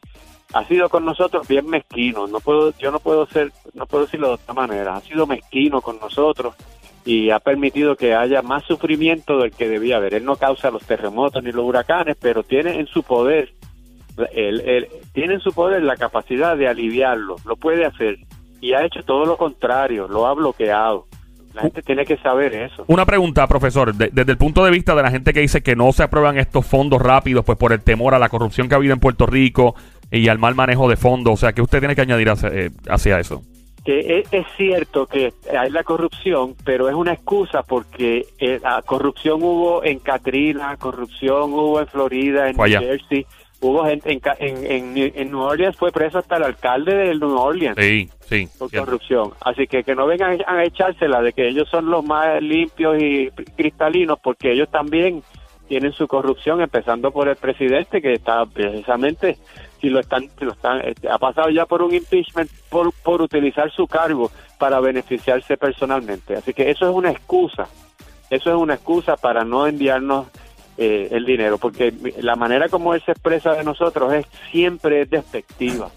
ha 0.54 0.64
sido 0.66 0.88
con 0.88 1.04
nosotros 1.04 1.46
bien 1.48 1.66
mezquino. 1.66 2.28
No 2.28 2.38
puedo, 2.38 2.72
yo 2.78 2.92
no 2.92 3.00
puedo 3.00 3.26
ser, 3.26 3.50
no 3.74 3.86
puedo 3.86 4.04
decirlo 4.04 4.28
de 4.28 4.34
otra 4.34 4.54
manera. 4.54 4.94
Ha 4.96 5.00
sido 5.00 5.26
mezquino 5.26 5.80
con 5.82 5.98
nosotros 5.98 6.54
y 7.04 7.30
ha 7.30 7.38
permitido 7.40 7.96
que 7.96 8.14
haya 8.14 8.42
más 8.42 8.64
sufrimiento 8.64 9.38
del 9.38 9.52
que 9.52 9.68
debía 9.68 9.96
haber. 9.96 10.14
Él 10.14 10.24
no 10.24 10.36
causa 10.36 10.70
los 10.70 10.82
terremotos 10.84 11.42
ni 11.42 11.50
los 11.52 11.64
huracanes, 11.64 12.16
pero 12.20 12.42
tiene 12.42 12.78
en 12.78 12.86
su 12.86 13.02
poder, 13.02 13.52
él, 14.34 14.88
tiene 15.12 15.34
en 15.34 15.40
su 15.40 15.52
poder 15.52 15.82
la 15.82 15.96
capacidad 15.96 16.56
de 16.56 16.68
aliviarlo, 16.68 17.36
lo 17.46 17.56
puede 17.56 17.84
hacer 17.86 18.18
y 18.60 18.74
ha 18.74 18.84
hecho 18.84 19.02
todo 19.02 19.24
lo 19.24 19.36
contrario, 19.36 20.08
lo 20.08 20.26
ha 20.26 20.34
bloqueado. 20.34 21.06
La 21.54 21.62
gente 21.62 21.82
tiene 21.82 22.04
que 22.04 22.16
saber 22.18 22.54
eso. 22.54 22.84
Una 22.86 23.04
pregunta, 23.04 23.44
profesor, 23.48 23.92
de- 23.92 24.10
desde 24.12 24.30
el 24.30 24.38
punto 24.38 24.64
de 24.64 24.70
vista 24.70 24.94
de 24.94 25.02
la 25.02 25.10
gente 25.10 25.32
que 25.32 25.40
dice 25.40 25.62
que 25.62 25.74
no 25.74 25.90
se 25.92 26.04
aprueban 26.04 26.38
estos 26.38 26.64
fondos 26.64 27.02
rápidos, 27.02 27.44
pues 27.44 27.58
por 27.58 27.72
el 27.72 27.80
temor 27.82 28.14
a 28.14 28.20
la 28.20 28.28
corrupción 28.28 28.68
que 28.68 28.74
ha 28.74 28.76
habido 28.76 28.94
en 28.94 29.00
Puerto 29.00 29.26
Rico 29.26 29.74
y 30.12 30.28
al 30.28 30.38
mal 30.38 30.54
manejo 30.54 30.88
de 30.88 30.96
fondos, 30.96 31.32
o 31.34 31.36
sea, 31.36 31.52
¿qué 31.52 31.60
usted 31.62 31.80
tiene 31.80 31.96
que 31.96 32.02
añadir 32.02 32.30
hacia, 32.30 32.50
eh, 32.50 32.70
hacia 32.88 33.18
eso? 33.18 33.42
Que 33.84 34.24
es, 34.30 34.46
cierto 34.56 35.06
que 35.06 35.32
hay 35.58 35.70
la 35.70 35.82
corrupción, 35.84 36.54
pero 36.64 36.88
es 36.88 36.94
una 36.94 37.12
excusa 37.12 37.62
porque 37.62 38.26
eh, 38.38 38.60
la 38.62 38.82
corrupción 38.82 39.42
hubo 39.42 39.82
en 39.84 39.98
Katrina, 40.00 40.76
corrupción 40.76 41.52
hubo 41.52 41.80
en 41.80 41.86
Florida, 41.86 42.48
en 42.48 42.56
New. 42.56 42.78
Jersey, 42.80 43.26
hubo 43.60 43.84
gente 43.84 44.12
en, 44.12 44.20
en, 44.38 44.96
en, 44.96 45.12
en 45.14 45.30
New 45.30 45.40
Orleans, 45.40 45.76
fue 45.76 45.90
preso 45.92 46.18
hasta 46.18 46.36
el 46.36 46.44
alcalde 46.44 46.94
de 46.94 47.14
New 47.14 47.36
Orleans 47.36 47.76
Sí, 47.78 48.08
sí. 48.28 48.48
por 48.58 48.68
cierto. 48.70 48.86
corrupción. 48.86 49.30
Así 49.40 49.66
que 49.66 49.82
que 49.82 49.94
no 49.94 50.06
vengan 50.06 50.38
a 50.46 50.64
echársela 50.64 51.22
de 51.22 51.32
que 51.32 51.48
ellos 51.48 51.68
son 51.70 51.90
los 51.90 52.04
más 52.04 52.40
limpios 52.42 53.00
y 53.02 53.30
cristalinos, 53.56 54.18
porque 54.22 54.52
ellos 54.52 54.70
también 54.70 55.22
tienen 55.70 55.92
su 55.92 56.08
corrupción, 56.08 56.60
empezando 56.60 57.12
por 57.12 57.28
el 57.28 57.36
presidente 57.36 58.02
que 58.02 58.14
está 58.14 58.44
precisamente 58.44 59.38
si 59.80 59.88
lo 59.88 60.00
están, 60.00 60.28
lo 60.40 60.50
están, 60.50 60.80
este, 60.80 61.08
ha 61.08 61.16
pasado 61.16 61.48
ya 61.48 61.64
por 61.64 61.80
un 61.80 61.94
impeachment 61.94 62.50
por, 62.68 62.92
por 63.04 63.22
utilizar 63.22 63.70
su 63.70 63.86
cargo 63.86 64.32
para 64.58 64.80
beneficiarse 64.80 65.56
personalmente. 65.56 66.34
Así 66.34 66.52
que 66.54 66.72
eso 66.72 66.90
es 66.90 66.92
una 66.92 67.12
excusa, 67.12 67.68
eso 68.30 68.50
es 68.50 68.56
una 68.56 68.74
excusa 68.74 69.16
para 69.16 69.44
no 69.44 69.68
enviarnos 69.68 70.26
eh, 70.76 71.06
el 71.12 71.24
dinero, 71.24 71.56
porque 71.56 71.94
la 72.18 72.34
manera 72.34 72.68
como 72.68 72.92
él 72.92 73.02
se 73.06 73.12
expresa 73.12 73.52
de 73.52 73.62
nosotros 73.62 74.12
es 74.12 74.26
siempre 74.50 75.02
es 75.02 75.10
despectiva. 75.10 75.88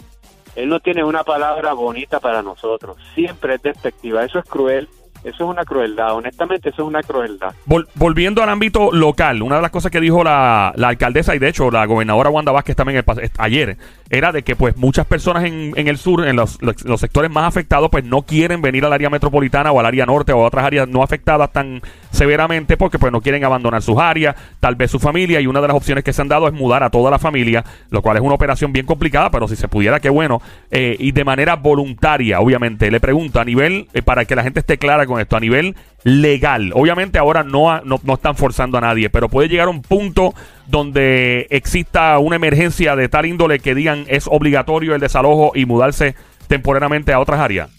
Él 0.55 0.69
no 0.69 0.81
tiene 0.81 1.03
una 1.03 1.23
palabra 1.23 1.73
bonita 1.73 2.19
para 2.19 2.43
nosotros, 2.43 2.95
siempre 3.15 3.55
es 3.55 3.63
despectiva. 3.63 4.23
Eso 4.23 4.37
es 4.37 4.45
cruel, 4.45 4.87
eso 5.23 5.43
es 5.43 5.49
una 5.49 5.63
crueldad, 5.63 6.13
honestamente 6.15 6.69
eso 6.69 6.83
es 6.83 6.87
una 6.87 7.01
crueldad. 7.01 7.53
Vol- 7.65 7.87
volviendo 7.95 8.43
al 8.43 8.49
ámbito 8.49 8.91
local, 8.91 9.41
una 9.41 9.57
de 9.57 9.61
las 9.61 9.71
cosas 9.71 9.91
que 9.91 9.99
dijo 9.99 10.23
la, 10.23 10.69
alcaldesa 10.69 11.35
y 11.35 11.39
de 11.39 11.49
hecho 11.49 11.71
la 11.71 11.85
gobernadora 11.85 12.29
Wanda 12.29 12.51
Vázquez 12.51 12.75
también 12.75 12.97
el 12.97 13.31
ayer 13.37 13.77
era 14.09 14.31
de 14.31 14.43
que 14.43 14.55
pues 14.55 14.77
muchas 14.77 15.05
personas 15.07 15.43
en, 15.43 15.73
el 15.75 15.97
sur, 15.97 16.27
en 16.27 16.35
los 16.35 16.59
sectores 16.97 17.31
más 17.31 17.47
afectados, 17.47 17.89
pues 17.89 18.03
no 18.03 18.21
quieren 18.21 18.61
venir 18.61 18.85
al 18.85 18.93
área 18.93 19.09
metropolitana 19.09 19.71
o 19.71 19.79
al 19.79 19.85
área 19.85 20.05
norte 20.05 20.33
o 20.33 20.43
a 20.43 20.47
otras 20.47 20.65
áreas 20.65 20.87
no 20.87 21.01
afectadas 21.01 21.51
tan 21.51 21.81
severamente 22.11 22.77
porque 22.77 22.99
pues 22.99 23.11
no 23.11 23.21
quieren 23.21 23.43
abandonar 23.43 23.81
sus 23.81 23.97
áreas, 23.97 24.35
tal 24.59 24.75
vez 24.75 24.91
su 24.91 24.99
familia 24.99 25.41
y 25.41 25.47
una 25.47 25.61
de 25.61 25.67
las 25.67 25.75
opciones 25.75 26.03
que 26.03 26.13
se 26.13 26.21
han 26.21 26.27
dado 26.27 26.47
es 26.47 26.53
mudar 26.53 26.83
a 26.83 26.89
toda 26.89 27.09
la 27.09 27.17
familia, 27.17 27.63
lo 27.89 28.01
cual 28.01 28.17
es 28.17 28.23
una 28.23 28.35
operación 28.35 28.71
bien 28.71 28.85
complicada, 28.85 29.31
pero 29.31 29.47
si 29.47 29.55
se 29.55 29.67
pudiera, 29.67 29.99
qué 29.99 30.09
bueno, 30.09 30.41
eh, 30.69 30.95
y 30.99 31.11
de 31.11 31.23
manera 31.23 31.55
voluntaria, 31.55 32.39
obviamente. 32.39 32.91
Le 32.91 32.99
pregunto 32.99 33.39
a 33.39 33.45
nivel, 33.45 33.87
eh, 33.93 34.01
para 34.03 34.25
que 34.25 34.35
la 34.35 34.43
gente 34.43 34.59
esté 34.59 34.77
clara 34.77 35.05
con 35.05 35.12
esto, 35.19 35.35
a 35.35 35.39
nivel 35.39 35.75
legal, 36.03 36.71
obviamente 36.73 37.17
ahora 37.17 37.43
no, 37.43 37.81
no, 37.81 37.99
no 38.03 38.13
están 38.13 38.35
forzando 38.35 38.77
a 38.77 38.81
nadie, 38.81 39.09
pero 39.09 39.29
puede 39.29 39.47
llegar 39.47 39.69
un 39.69 39.81
punto 39.81 40.33
donde 40.67 41.47
exista 41.49 42.19
una 42.19 42.35
emergencia 42.35 42.95
de 42.95 43.07
tal 43.07 43.25
índole 43.25 43.59
que 43.59 43.73
digan 43.73 44.05
es 44.07 44.27
obligatorio 44.27 44.95
el 44.95 45.01
desalojo 45.01 45.53
y 45.55 45.65
mudarse 45.65 46.15
temporalmente 46.47 47.13
a 47.13 47.19
otras 47.19 47.39
áreas. 47.39 47.69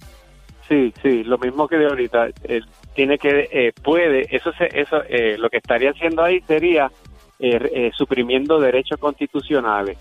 Sí, 0.69 0.93
sí, 1.03 1.25
lo 1.25 1.37
mismo 1.39 1.69
que 1.69 1.77
de 1.77 1.87
ahorita. 1.87 2.29
Él 2.45 2.65
tiene 2.95 3.19
que, 3.19 3.49
eh, 3.53 3.73
puede, 3.83 4.35
eso, 4.35 4.51
se, 4.53 4.69
eso, 4.73 5.03
eh, 5.09 5.37
lo 5.39 5.51
que 5.51 5.59
estaría 5.59 5.91
haciendo 5.91 6.23
ahí 6.23 6.41
sería 6.47 6.91
eh, 7.39 7.59
eh, 7.75 7.91
suprimiendo 7.95 8.61
derechos 8.61 8.99
constitucionales. 8.99 9.99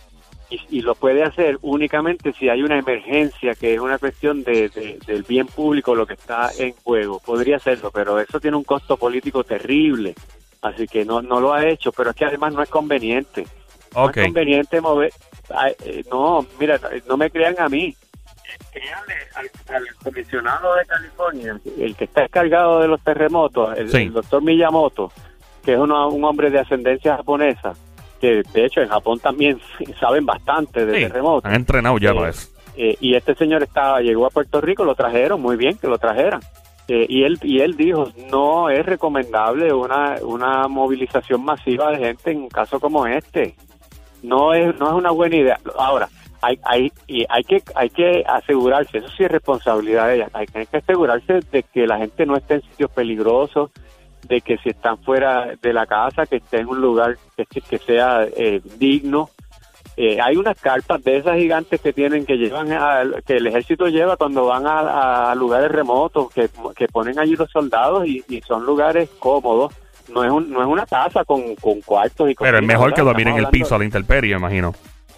Y, 0.53 0.77
y 0.77 0.81
lo 0.81 0.93
puede 0.93 1.23
hacer 1.23 1.57
únicamente 1.63 2.31
si 2.33 2.47
hay 2.49 2.61
una 2.61 2.77
emergencia, 2.77 3.55
que 3.55 3.73
es 3.73 3.79
una 3.79 3.97
cuestión 3.97 4.43
de, 4.43 4.69
de- 4.69 4.99
del 5.07 5.23
bien 5.23 5.47
público, 5.47 5.95
lo 5.95 6.05
que 6.05 6.13
está 6.13 6.49
en 6.59 6.73
juego. 6.83 7.19
Podría 7.19 7.55
hacerlo, 7.55 7.89
pero 7.91 8.19
eso 8.19 8.39
tiene 8.39 8.57
un 8.57 8.63
costo 8.63 8.97
político 8.97 9.43
terrible. 9.43 10.13
Así 10.61 10.87
que 10.87 11.05
no, 11.05 11.21
no 11.21 11.39
lo 11.41 11.53
ha 11.53 11.65
hecho, 11.67 11.91
pero 11.91 12.11
es 12.11 12.15
que 12.15 12.25
además 12.25 12.53
no 12.53 12.61
es 12.61 12.69
conveniente. 12.69 13.47
No 13.95 14.03
Ok. 14.05 14.17
es 14.17 14.25
conveniente 14.25 14.79
mover. 14.79 15.11
ay, 15.55 15.73
eh, 15.85 16.03
no, 16.11 16.45
mira, 16.59 16.79
no 17.07 17.17
me 17.17 17.31
crean 17.31 17.55
a 17.59 17.67
mí. 17.67 17.95
Créanle 18.71 19.15
al, 19.35 19.75
al 19.75 19.83
comisionado 20.03 20.75
de 20.75 20.85
California, 20.85 21.59
el 21.79 21.95
que 21.95 22.03
está 22.03 22.25
encargado 22.25 22.79
de 22.81 22.87
los 22.87 23.01
terremotos, 23.01 23.75
el, 23.77 23.89
Sí. 23.89 23.97
el 24.03 24.13
doctor 24.13 24.43
Miyamoto, 24.43 25.11
que 25.65 25.73
es 25.73 25.79
uno- 25.79 26.09
un 26.09 26.23
hombre 26.23 26.49
de 26.51 26.59
ascendencia 26.59 27.17
japonesa, 27.17 27.73
que 28.23 28.41
de 28.53 28.65
hecho 28.65 28.79
en 28.81 28.87
Japón 28.87 29.19
también 29.19 29.59
saben 29.99 30.25
bastante 30.25 30.85
de 30.85 30.95
Sí, 30.97 31.01
terremotos. 31.07 31.43
han 31.45 31.55
entrenado 31.55 31.97
ya 31.97 32.11
Eh, 32.11 32.15
para 32.15 32.29
eso. 32.29 32.47
Eh, 32.77 32.95
y 33.01 33.15
este 33.15 33.35
señor 33.35 33.61
estaba 33.63 33.99
llegó 34.01 34.25
a 34.25 34.29
Puerto 34.29 34.61
Rico, 34.61 34.83
lo 34.85 34.95
trajeron, 34.95 35.41
muy 35.41 35.57
bien 35.57 35.77
que 35.77 35.87
lo 35.87 35.97
trajeran. 35.97 36.39
Eh, 36.87 37.05
y 37.09 37.23
él 37.23 37.37
y 37.43 37.59
él 37.59 37.75
dijo, 37.75 38.07
no 38.31 38.69
es 38.69 38.85
recomendable 38.85 39.71
una, 39.73 40.15
una 40.23 40.67
movilización 40.67 41.43
masiva 41.43 41.91
de 41.91 41.97
gente 41.97 42.31
en 42.31 42.43
un 42.43 42.49
caso 42.49 42.79
como 42.79 43.05
este. 43.07 43.55
No 44.21 44.53
es 44.53 44.77
no 44.79 44.87
es 44.87 44.93
una 44.93 45.11
buena 45.11 45.35
idea. 45.35 45.59
Ahora, 45.77 46.07
hay 46.41 46.57
hay 46.63 46.91
y 47.07 47.25
hay 47.29 47.43
que 47.43 47.61
hay 47.75 47.89
que 47.89 48.23
asegurarse, 48.27 48.97
eso 48.99 49.07
sí 49.15 49.23
es 49.23 49.31
responsabilidad 49.31 50.07
de 50.07 50.15
ella. 50.15 50.29
Hay 50.33 50.45
que 50.47 50.59
hay 50.59 50.65
que 50.65 50.77
asegurarse 50.77 51.39
de 51.51 51.63
que 51.63 51.85
la 51.87 51.97
gente 51.97 52.25
no 52.25 52.35
esté 52.37 52.55
en 52.55 52.61
sitios 52.63 52.89
peligrosos, 52.91 53.69
de 54.23 54.41
que 54.41 54.57
si 54.57 54.69
están 54.69 54.97
fuera 54.99 55.53
de 55.61 55.73
la 55.73 55.85
casa, 55.85 56.25
que 56.25 56.37
esté 56.37 56.59
en 56.59 56.67
un 56.67 56.79
lugar 56.81 57.17
que, 57.35 57.45
que 57.61 57.77
sea 57.77 58.23
eh, 58.35 58.61
digno. 58.77 59.29
Eh, 59.95 60.19
hay 60.19 60.37
unas 60.37 60.59
carpas 60.59 61.03
de 61.03 61.17
esas 61.17 61.37
gigantes 61.37 61.79
que 61.79 61.93
tienen 61.93 62.25
que 62.25 62.35
llevan 62.37 62.71
a- 62.71 63.03
que 63.27 63.35
el 63.37 63.45
ejército 63.45 63.85
lleva 63.87 64.17
cuando 64.17 64.45
van 64.47 64.65
a, 64.65 65.31
a 65.31 65.35
lugares 65.35 65.71
remotos 65.71 66.31
que, 66.31 66.49
que 66.75 66.87
ponen 66.87 67.19
allí 67.19 67.35
los 67.35 67.51
soldados 67.51 68.07
y, 68.07 68.23
y 68.27 68.41
son 68.41 68.65
lugares 68.65 69.07
cómodos 69.19 69.71
no 70.11 70.23
es 70.23 70.31
un, 70.31 70.49
no 70.51 70.61
es 70.61 70.67
una 70.67 70.85
casa 70.87 71.23
con, 71.23 71.53
con 71.57 71.79
cuartos 71.81 72.27
y 72.29 72.33
Pero 72.33 72.57
es 72.57 72.65
mejor 72.65 72.85
¿verdad? 72.89 72.95
que 72.95 73.01
dormir 73.03 73.27
en 73.27 73.33
Estamos 73.35 73.53
el 73.53 73.59
piso 73.61 73.75
a 73.75 73.77
la 73.77 73.85
intemperie, 73.85 74.35
imagino. 74.35 74.73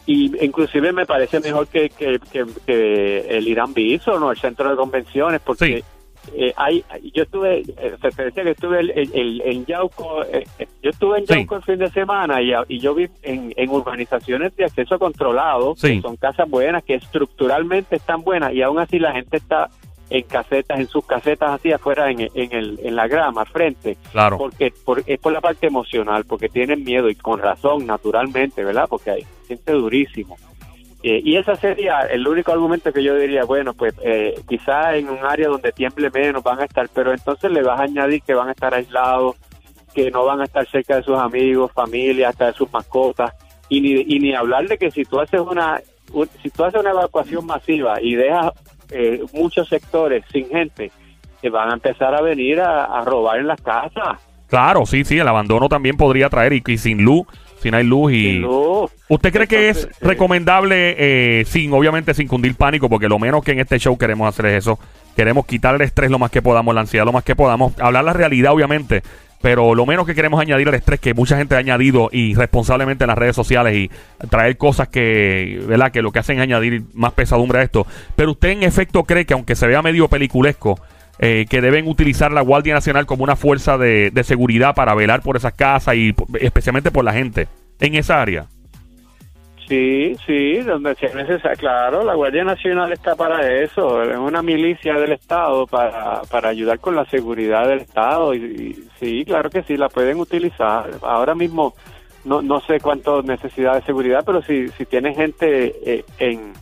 y 0.06 0.44
inclusive 0.46 0.92
me 0.92 1.06
parece 1.06 1.40
mejor 1.40 1.68
que, 1.68 1.90
que, 1.90 2.20
que- 2.32 2.46
que 2.66 3.20
el 3.30 3.48
Irán 3.48 3.74
Bison 3.74 4.22
o 4.24 4.32
el 4.32 4.38
centro 4.38 4.70
de 4.70 4.76
convenciones 4.76 5.40
porque 5.40 5.86
eh, 6.34 6.54
hay 6.56 6.84
yo 7.14 7.24
estuve 7.24 7.60
eh, 7.62 7.96
se 8.02 8.10
te 8.12 8.24
decía 8.26 8.44
que 8.44 8.52
estuve 8.52 8.80
el- 8.80 8.92
el- 8.92 9.12
el- 9.14 9.42
en 9.46 9.66
Yauco 9.66 10.24
eh, 10.24 10.46
eh, 10.60 10.68
yo 10.82 10.90
estuve 10.90 11.20
en 11.20 11.28
Sí. 11.28 11.34
Yauco 11.36 11.56
el 11.58 11.64
fin 11.64 11.78
de 11.80 11.90
semana 11.92 12.42
y, 12.42 12.80
yo 12.80 12.94
vi 12.96 13.08
en, 13.24 13.54
en 13.56 13.70
urbanizaciones 13.70 14.56
de 14.56 14.66
acceso 14.66 14.98
controlado 15.00 15.76
Sí. 15.78 15.96
que 15.98 16.02
son 16.02 16.16
casas 16.18 16.50
buenas 16.50 16.84
que 16.84 16.96
estructuralmente 16.96 17.96
están 17.98 18.22
buenas 18.24 18.54
y 18.54 18.62
aún 18.62 18.80
así 18.80 19.00
la 19.00 19.12
gente 19.14 19.38
está 19.38 19.70
en 20.12 20.22
casetas 20.24 20.80
en 20.80 20.88
sus 20.88 21.04
casetas 21.06 21.50
así 21.52 21.72
afuera 21.72 22.12
en, 22.12 22.22
en, 22.22 22.52
el, 22.54 22.80
en 22.84 22.96
la 22.96 23.08
grama 23.08 23.42
al 23.42 23.48
frente 23.48 23.98
Claro. 24.12 24.38
porque 24.38 24.72
por- 24.86 25.02
es 25.08 25.20
por 25.20 25.34
la 25.34 25.42
parte 25.42 25.66
emocional, 25.68 26.26
porque 26.26 26.48
tienen 26.48 26.84
miedo 26.84 27.10
y 27.10 27.16
con 27.16 27.40
razón, 27.40 27.88
naturalmente, 27.88 28.64
¿verdad? 28.64 28.86
Porque 28.88 29.10
hay 29.10 29.26
gente 29.48 29.72
durísimo. 29.72 30.38
Eh, 31.08 31.22
y 31.24 31.38
ese 31.38 31.56
sería 31.58 32.00
el 32.02 32.28
único 32.28 32.52
argumento 32.52 32.92
que 32.92 33.04
yo 33.04 33.16
diría, 33.16 33.44
bueno, 33.46 33.76
pues 33.76 33.94
eh, 34.04 34.34
quizá 34.50 34.96
en 34.96 35.08
un 35.08 35.20
área 35.24 35.50
donde 35.50 35.72
tiemble 35.72 36.10
menos 36.10 36.42
van 36.42 36.60
a 36.60 36.66
estar, 36.66 36.90
pero 36.92 37.12
entonces 37.14 37.52
le 37.52 37.62
vas 37.62 37.80
a 37.80 37.84
añadir 37.84 38.24
que 38.24 38.34
van 38.34 38.48
a 38.50 38.54
estar 38.54 38.74
aislados, 38.74 39.36
que 39.94 40.10
no 40.10 40.26
van 40.26 40.42
a 40.42 40.46
estar 40.46 40.66
cerca 40.68 40.96
de 40.96 41.04
sus 41.04 41.16
amigos, 41.20 41.72
familia, 41.74 42.30
hasta 42.30 42.48
de 42.48 42.54
sus 42.54 42.74
mascotas, 42.74 43.34
y 43.70 43.82
ni, 43.82 43.92
y 44.16 44.20
ni 44.20 44.34
hablar 44.34 44.68
de 44.68 44.80
que 44.80 44.90
si 44.90 45.06
tú 45.06 45.20
haces 45.20 45.42
una, 45.42 45.80
un- 46.12 46.28
si 46.42 46.50
tú 46.50 46.64
haces 46.64 46.82
una 46.82 46.90
evacuación 46.90 47.46
masiva 47.46 48.02
y 48.02 48.16
dejas 48.16 48.54
eh, 48.90 49.22
muchos 49.32 49.68
sectores 49.70 50.26
sin 50.32 50.50
gente, 50.50 50.92
que 51.40 51.50
van 51.52 51.70
a 51.70 51.74
empezar 51.76 52.16
a 52.16 52.22
venir 52.22 52.62
a, 52.62 52.86
a 52.86 53.06
robar 53.06 53.38
en 53.38 53.46
las 53.46 53.62
casas. 53.62 54.18
Claro, 54.48 54.88
sí, 54.88 55.04
sí, 55.04 55.20
el 55.20 55.28
abandono 55.28 55.70
también 55.70 55.98
podría 55.98 56.30
traer 56.30 56.54
y, 56.54 56.64
y 56.66 56.78
sin 56.80 57.04
luz, 57.04 57.28
si 57.62 57.72
no 57.72 57.78
hay 57.78 57.84
luz 57.84 58.14
y... 58.14 58.40
Luz. 58.40 58.92
¿Usted 59.08 59.32
cree 59.32 59.48
que 59.48 59.70
es 59.70 59.82
sí. 59.82 59.88
recomendable, 60.02 60.96
eh, 60.98 61.46
sin, 61.46 61.72
obviamente, 61.74 62.14
sin 62.14 62.28
cundir 62.28 62.56
pánico, 62.56 62.90
porque 62.90 63.08
lo 63.08 63.20
menos 63.20 63.44
que 63.44 63.52
en 63.52 63.60
este 63.60 63.80
show 63.80 63.98
queremos 63.98 64.28
hacer 64.28 64.48
es 64.48 64.60
eso, 64.60 64.80
queremos 65.16 65.46
quitar 65.46 65.76
el 65.76 65.82
estrés 65.82 66.12
lo 66.12 66.20
más 66.20 66.32
que 66.32 66.42
podamos, 66.42 66.74
la 66.74 66.82
ansiedad 66.82 67.06
lo 67.06 67.14
más 67.14 67.24
que 67.24 67.36
podamos, 67.36 67.74
hablar 67.80 68.04
la 68.04 68.14
realidad, 68.14 68.54
obviamente, 68.54 69.04
pero 69.42 69.76
lo 69.76 69.86
menos 69.86 70.08
que 70.08 70.16
queremos 70.16 70.40
añadir 70.40 70.68
el 70.68 70.74
estrés 70.74 71.00
que 71.00 71.14
mucha 71.14 71.38
gente 71.38 71.54
ha 71.54 71.60
añadido 71.60 72.10
irresponsablemente 72.12 73.04
en 73.04 73.10
las 73.10 73.18
redes 73.18 73.36
sociales 73.36 73.76
y 73.76 73.92
traer 74.28 74.58
cosas 74.58 74.88
que, 74.88 75.62
¿verdad? 75.68 75.92
Que 75.92 76.02
lo 76.02 76.12
que 76.12 76.18
hacen 76.18 76.38
es 76.38 76.44
añadir 76.44 76.84
más 76.94 77.14
pesadumbre 77.14 77.60
a 77.60 77.62
esto. 77.62 77.86
Pero 78.16 78.32
usted 78.32 78.50
en 78.50 78.64
efecto 78.64 79.04
cree 79.04 79.26
que 79.26 79.36
aunque 79.36 79.56
se 79.56 79.68
vea 79.68 79.84
medio 79.84 80.08
peliculesco, 80.08 80.80
eh, 81.20 81.46
que 81.50 81.62
deben 81.62 81.88
utilizar 81.88 82.32
la 82.32 82.42
Guardia 82.42 82.74
Nacional 82.74 83.06
como 83.06 83.24
una 83.24 83.36
fuerza 83.36 83.78
de, 83.78 84.12
de 84.12 84.24
seguridad 84.24 84.76
para 84.76 84.94
velar 84.96 85.22
por 85.22 85.38
esas 85.38 85.54
casas 85.54 85.96
y 85.96 86.14
especialmente 86.40 86.92
por 86.92 87.04
la 87.06 87.14
gente 87.14 87.48
en 87.80 87.96
esa 87.96 88.22
área. 88.22 88.46
Sí, 89.68 90.16
sí, 90.28 90.58
donde 90.60 90.94
sea 90.96 91.14
necesario. 91.16 91.58
Claro, 91.58 92.04
la 92.04 92.14
Guardia 92.14 92.44
Nacional 92.44 92.94
está 92.94 93.16
para 93.16 93.52
eso. 93.64 94.04
Es 94.04 94.16
una 94.16 94.44
milicia 94.44 94.94
del 94.94 95.14
Estado 95.14 95.66
para, 95.66 96.22
para 96.30 96.50
ayudar 96.50 96.80
con 96.80 96.96
la 96.96 97.06
seguridad 97.06 97.68
del 97.68 97.80
Estado. 97.80 98.36
Y, 98.36 98.44
y 98.44 98.90
sí, 99.00 99.26
claro 99.26 99.50
que 99.50 99.64
sí, 99.64 99.76
la 99.76 99.90
pueden 99.90 100.20
utilizar. 100.20 100.92
Ahora 101.02 101.34
mismo 101.34 101.74
no, 102.26 102.42
no 102.42 102.60
sé 102.62 102.80
cuánto 102.80 103.22
necesidad 103.22 103.76
de 103.76 103.82
seguridad, 103.84 104.24
pero 104.26 104.42
si, 104.42 104.68
si 104.70 104.86
tiene 104.86 105.14
gente 105.16 105.76
eh, 105.86 106.06
en, 106.20 106.54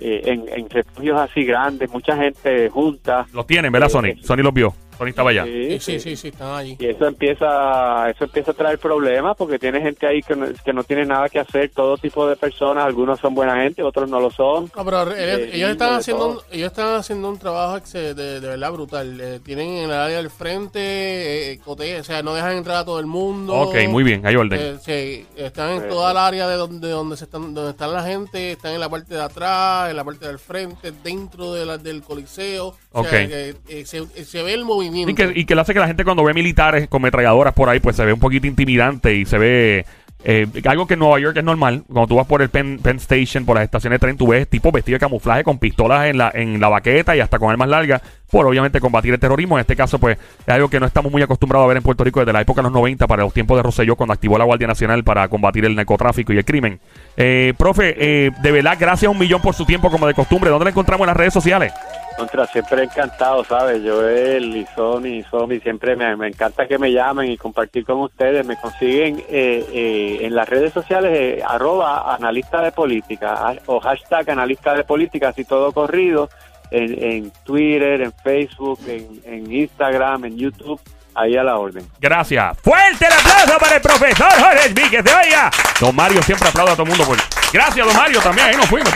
eh, 0.00 0.22
en, 0.24 0.48
en 0.48 0.68
refugios 0.70 1.20
así 1.20 1.44
grandes, 1.44 1.90
mucha 1.90 2.16
gente 2.16 2.68
junta. 2.70 3.26
Los 3.32 3.46
tienen, 3.46 3.70
¿verdad, 3.72 3.88
Sony? 3.88 4.14
Sí. 4.16 4.22
Sony 4.22 4.38
los 4.38 4.54
vio. 4.54 4.74
Sony 5.00 5.08
estaba 5.08 5.30
allá. 5.30 5.44
Sí, 5.44 5.80
sí, 5.80 5.98
sí, 5.98 6.14
sí, 6.16 6.28
están 6.28 6.52
allí. 6.54 6.76
Y 6.78 6.86
eso 6.86 7.06
empieza, 7.06 8.10
eso 8.10 8.24
empieza 8.24 8.50
a 8.50 8.54
traer 8.54 8.78
problemas 8.78 9.34
porque 9.34 9.58
tiene 9.58 9.80
gente 9.80 10.06
ahí 10.06 10.22
que 10.22 10.36
no, 10.36 10.46
que 10.62 10.72
no 10.74 10.84
tiene 10.84 11.06
nada 11.06 11.30
que 11.30 11.38
hacer, 11.38 11.70
todo 11.74 11.96
tipo 11.96 12.28
de 12.28 12.36
personas, 12.36 12.84
algunos 12.84 13.18
son 13.18 13.34
buena 13.34 13.56
gente, 13.62 13.82
otros 13.82 14.10
no 14.10 14.20
lo 14.20 14.30
son. 14.30 14.70
No, 14.76 14.84
pero 14.84 15.02
ellos, 15.14 15.16
Eh, 15.40 15.50
ellos 15.54 15.70
están 15.70 15.94
haciendo 15.94 16.28
un, 16.28 16.38
ellos 16.52 16.66
están 16.66 16.94
haciendo 16.96 17.30
un 17.30 17.38
trabajo 17.38 17.78
ex- 17.78 17.92
de, 17.94 18.14
de 18.14 18.40
verdad 18.40 18.72
brutal. 18.72 19.18
Eh, 19.20 19.40
tienen 19.42 19.68
en 19.70 19.84
el 19.84 19.92
área 19.92 20.18
del 20.18 20.28
frente, 20.28 21.52
eh, 21.52 21.58
cote- 21.64 21.98
o 22.00 22.04
sea, 22.04 22.22
no 22.22 22.34
dejan 22.34 22.58
entrar 22.58 22.76
a 22.76 22.84
todo 22.84 23.00
el 23.00 23.06
mundo. 23.06 23.54
Ok, 23.54 23.76
muy 23.88 24.04
bien, 24.04 24.26
hay 24.26 24.36
orden. 24.36 24.60
Eh, 24.60 24.76
sí, 24.84 25.26
están 25.34 25.70
en 25.70 25.82
Eh, 25.84 25.86
toda 25.88 26.10
el 26.10 26.18
área 26.18 26.46
de 26.46 26.56
donde 26.56 26.90
donde 26.90 27.16
se 27.16 27.24
están 27.24 27.54
donde 27.54 27.70
están 27.70 27.92
la 27.94 28.02
gente, 28.02 28.52
están 28.52 28.72
en 28.74 28.80
la 28.80 28.90
parte 28.90 29.14
de 29.14 29.22
atrás, 29.22 29.88
en 29.90 29.96
la 29.96 30.04
parte 30.04 30.26
del 30.26 30.38
frente, 30.38 30.92
dentro 31.02 31.54
de 31.54 31.64
la- 31.64 31.78
del 31.78 32.02
coliseo. 32.02 32.74
O 32.92 33.02
sea, 33.04 33.22
eh, 33.22 33.54
se, 33.86 34.06
se 34.24 34.42
ve 34.42 34.52
el 34.52 34.64
movimiento. 34.64 34.89
Y 34.94 35.14
que, 35.14 35.32
y 35.34 35.44
que 35.44 35.54
le 35.54 35.60
hace 35.60 35.72
que 35.72 35.80
la 35.80 35.86
gente 35.86 36.04
cuando 36.04 36.24
ve 36.24 36.34
militares 36.34 36.88
con 36.88 37.02
metralladoras 37.02 37.54
por 37.54 37.68
ahí, 37.68 37.80
pues 37.80 37.96
se 37.96 38.04
ve 38.04 38.12
un 38.12 38.20
poquito 38.20 38.46
intimidante 38.46 39.14
y 39.14 39.24
se 39.24 39.38
ve 39.38 39.84
eh, 40.22 40.46
algo 40.66 40.86
que 40.86 40.94
en 40.94 41.00
Nueva 41.00 41.18
York 41.18 41.36
es 41.36 41.44
normal. 41.44 41.84
Cuando 41.86 42.06
tú 42.06 42.16
vas 42.16 42.26
por 42.26 42.42
el 42.42 42.50
Penn, 42.50 42.78
Penn 42.82 42.96
Station, 42.96 43.44
por 43.46 43.56
las 43.56 43.64
estaciones 43.64 43.98
de 43.98 44.06
tren, 44.06 44.16
tú 44.16 44.26
ves 44.26 44.46
tipos 44.48 44.72
vestidos 44.72 45.00
de 45.00 45.06
camuflaje 45.06 45.44
con 45.44 45.58
pistolas 45.58 46.06
en 46.06 46.18
la, 46.18 46.30
en 46.34 46.60
la 46.60 46.68
baqueta 46.68 47.16
y 47.16 47.20
hasta 47.20 47.38
con 47.38 47.50
armas 47.50 47.68
largas, 47.68 48.02
por 48.30 48.46
obviamente 48.46 48.80
combatir 48.80 49.14
el 49.14 49.20
terrorismo. 49.20 49.56
En 49.56 49.62
este 49.62 49.76
caso, 49.76 49.98
pues 49.98 50.18
es 50.46 50.48
algo 50.48 50.68
que 50.68 50.78
no 50.78 50.86
estamos 50.86 51.10
muy 51.10 51.22
acostumbrados 51.22 51.64
a 51.64 51.68
ver 51.68 51.78
en 51.78 51.82
Puerto 51.82 52.04
Rico 52.04 52.20
desde 52.20 52.32
la 52.32 52.42
época 52.42 52.60
de 52.60 52.64
los 52.64 52.72
90, 52.72 53.06
para 53.06 53.22
los 53.22 53.32
tiempos 53.32 53.56
de 53.56 53.62
Rosselló, 53.62 53.96
cuando 53.96 54.12
activó 54.12 54.36
la 54.36 54.44
Guardia 54.44 54.66
Nacional 54.66 55.04
para 55.04 55.26
combatir 55.28 55.64
el 55.64 55.74
narcotráfico 55.74 56.32
y 56.32 56.38
el 56.38 56.44
crimen. 56.44 56.80
Eh, 57.16 57.54
profe, 57.56 57.94
eh, 57.98 58.30
de 58.42 58.52
verdad, 58.52 58.76
gracias 58.78 59.10
un 59.10 59.18
millón 59.18 59.40
por 59.40 59.54
su 59.54 59.64
tiempo, 59.64 59.90
como 59.90 60.06
de 60.06 60.14
costumbre. 60.14 60.50
¿Dónde 60.50 60.64
la 60.64 60.70
encontramos 60.70 61.04
en 61.04 61.08
las 61.08 61.16
redes 61.16 61.32
sociales? 61.32 61.72
Contra, 62.20 62.46
siempre 62.48 62.84
encantado, 62.84 63.42
¿sabes? 63.44 63.80
Joel 63.82 64.54
y 64.54 64.66
Sony 64.76 65.06
y 65.06 65.22
Somi, 65.22 65.58
siempre 65.60 65.96
me, 65.96 66.14
me 66.16 66.28
encanta 66.28 66.66
que 66.68 66.76
me 66.76 66.92
llamen 66.92 67.30
y 67.30 67.38
compartir 67.38 67.86
con 67.86 67.98
ustedes. 68.00 68.44
Me 68.44 68.60
consiguen 68.60 69.24
eh, 69.30 69.64
eh, 69.72 70.18
en 70.20 70.34
las 70.34 70.46
redes 70.46 70.70
sociales 70.70 71.12
eh, 71.14 71.42
arroba 71.42 72.14
analista 72.14 72.60
de 72.60 72.72
política 72.72 73.54
o 73.64 73.80
hashtag 73.80 74.28
analista 74.28 74.74
de 74.74 74.84
política, 74.84 75.30
así 75.30 75.46
todo 75.46 75.72
corrido, 75.72 76.28
en, 76.70 77.02
en 77.02 77.32
Twitter, 77.42 78.02
en 78.02 78.12
Facebook, 78.12 78.80
en, 78.86 79.22
en 79.24 79.50
Instagram, 79.50 80.26
en 80.26 80.36
YouTube, 80.36 80.78
ahí 81.14 81.38
a 81.38 81.42
la 81.42 81.56
orden. 81.56 81.86
Gracias. 81.98 82.58
Fuerte 82.60 83.06
el 83.06 83.12
aplauso 83.14 83.58
para 83.58 83.76
el 83.76 83.80
profesor 83.80 84.30
Jorge 84.30 84.68
Víquez. 84.74 85.02
Se 85.06 85.14
oiga. 85.26 85.50
Don 85.80 85.96
Mario 85.96 86.22
siempre 86.22 86.50
aplaude 86.50 86.72
a 86.72 86.74
todo 86.74 86.82
el 86.82 86.90
mundo. 86.90 87.04
Por... 87.06 87.16
Gracias, 87.50 87.86
don 87.86 87.96
Mario, 87.96 88.20
también. 88.20 88.48
Ahí 88.48 88.56
nos 88.56 88.66
fuimos. 88.66 88.92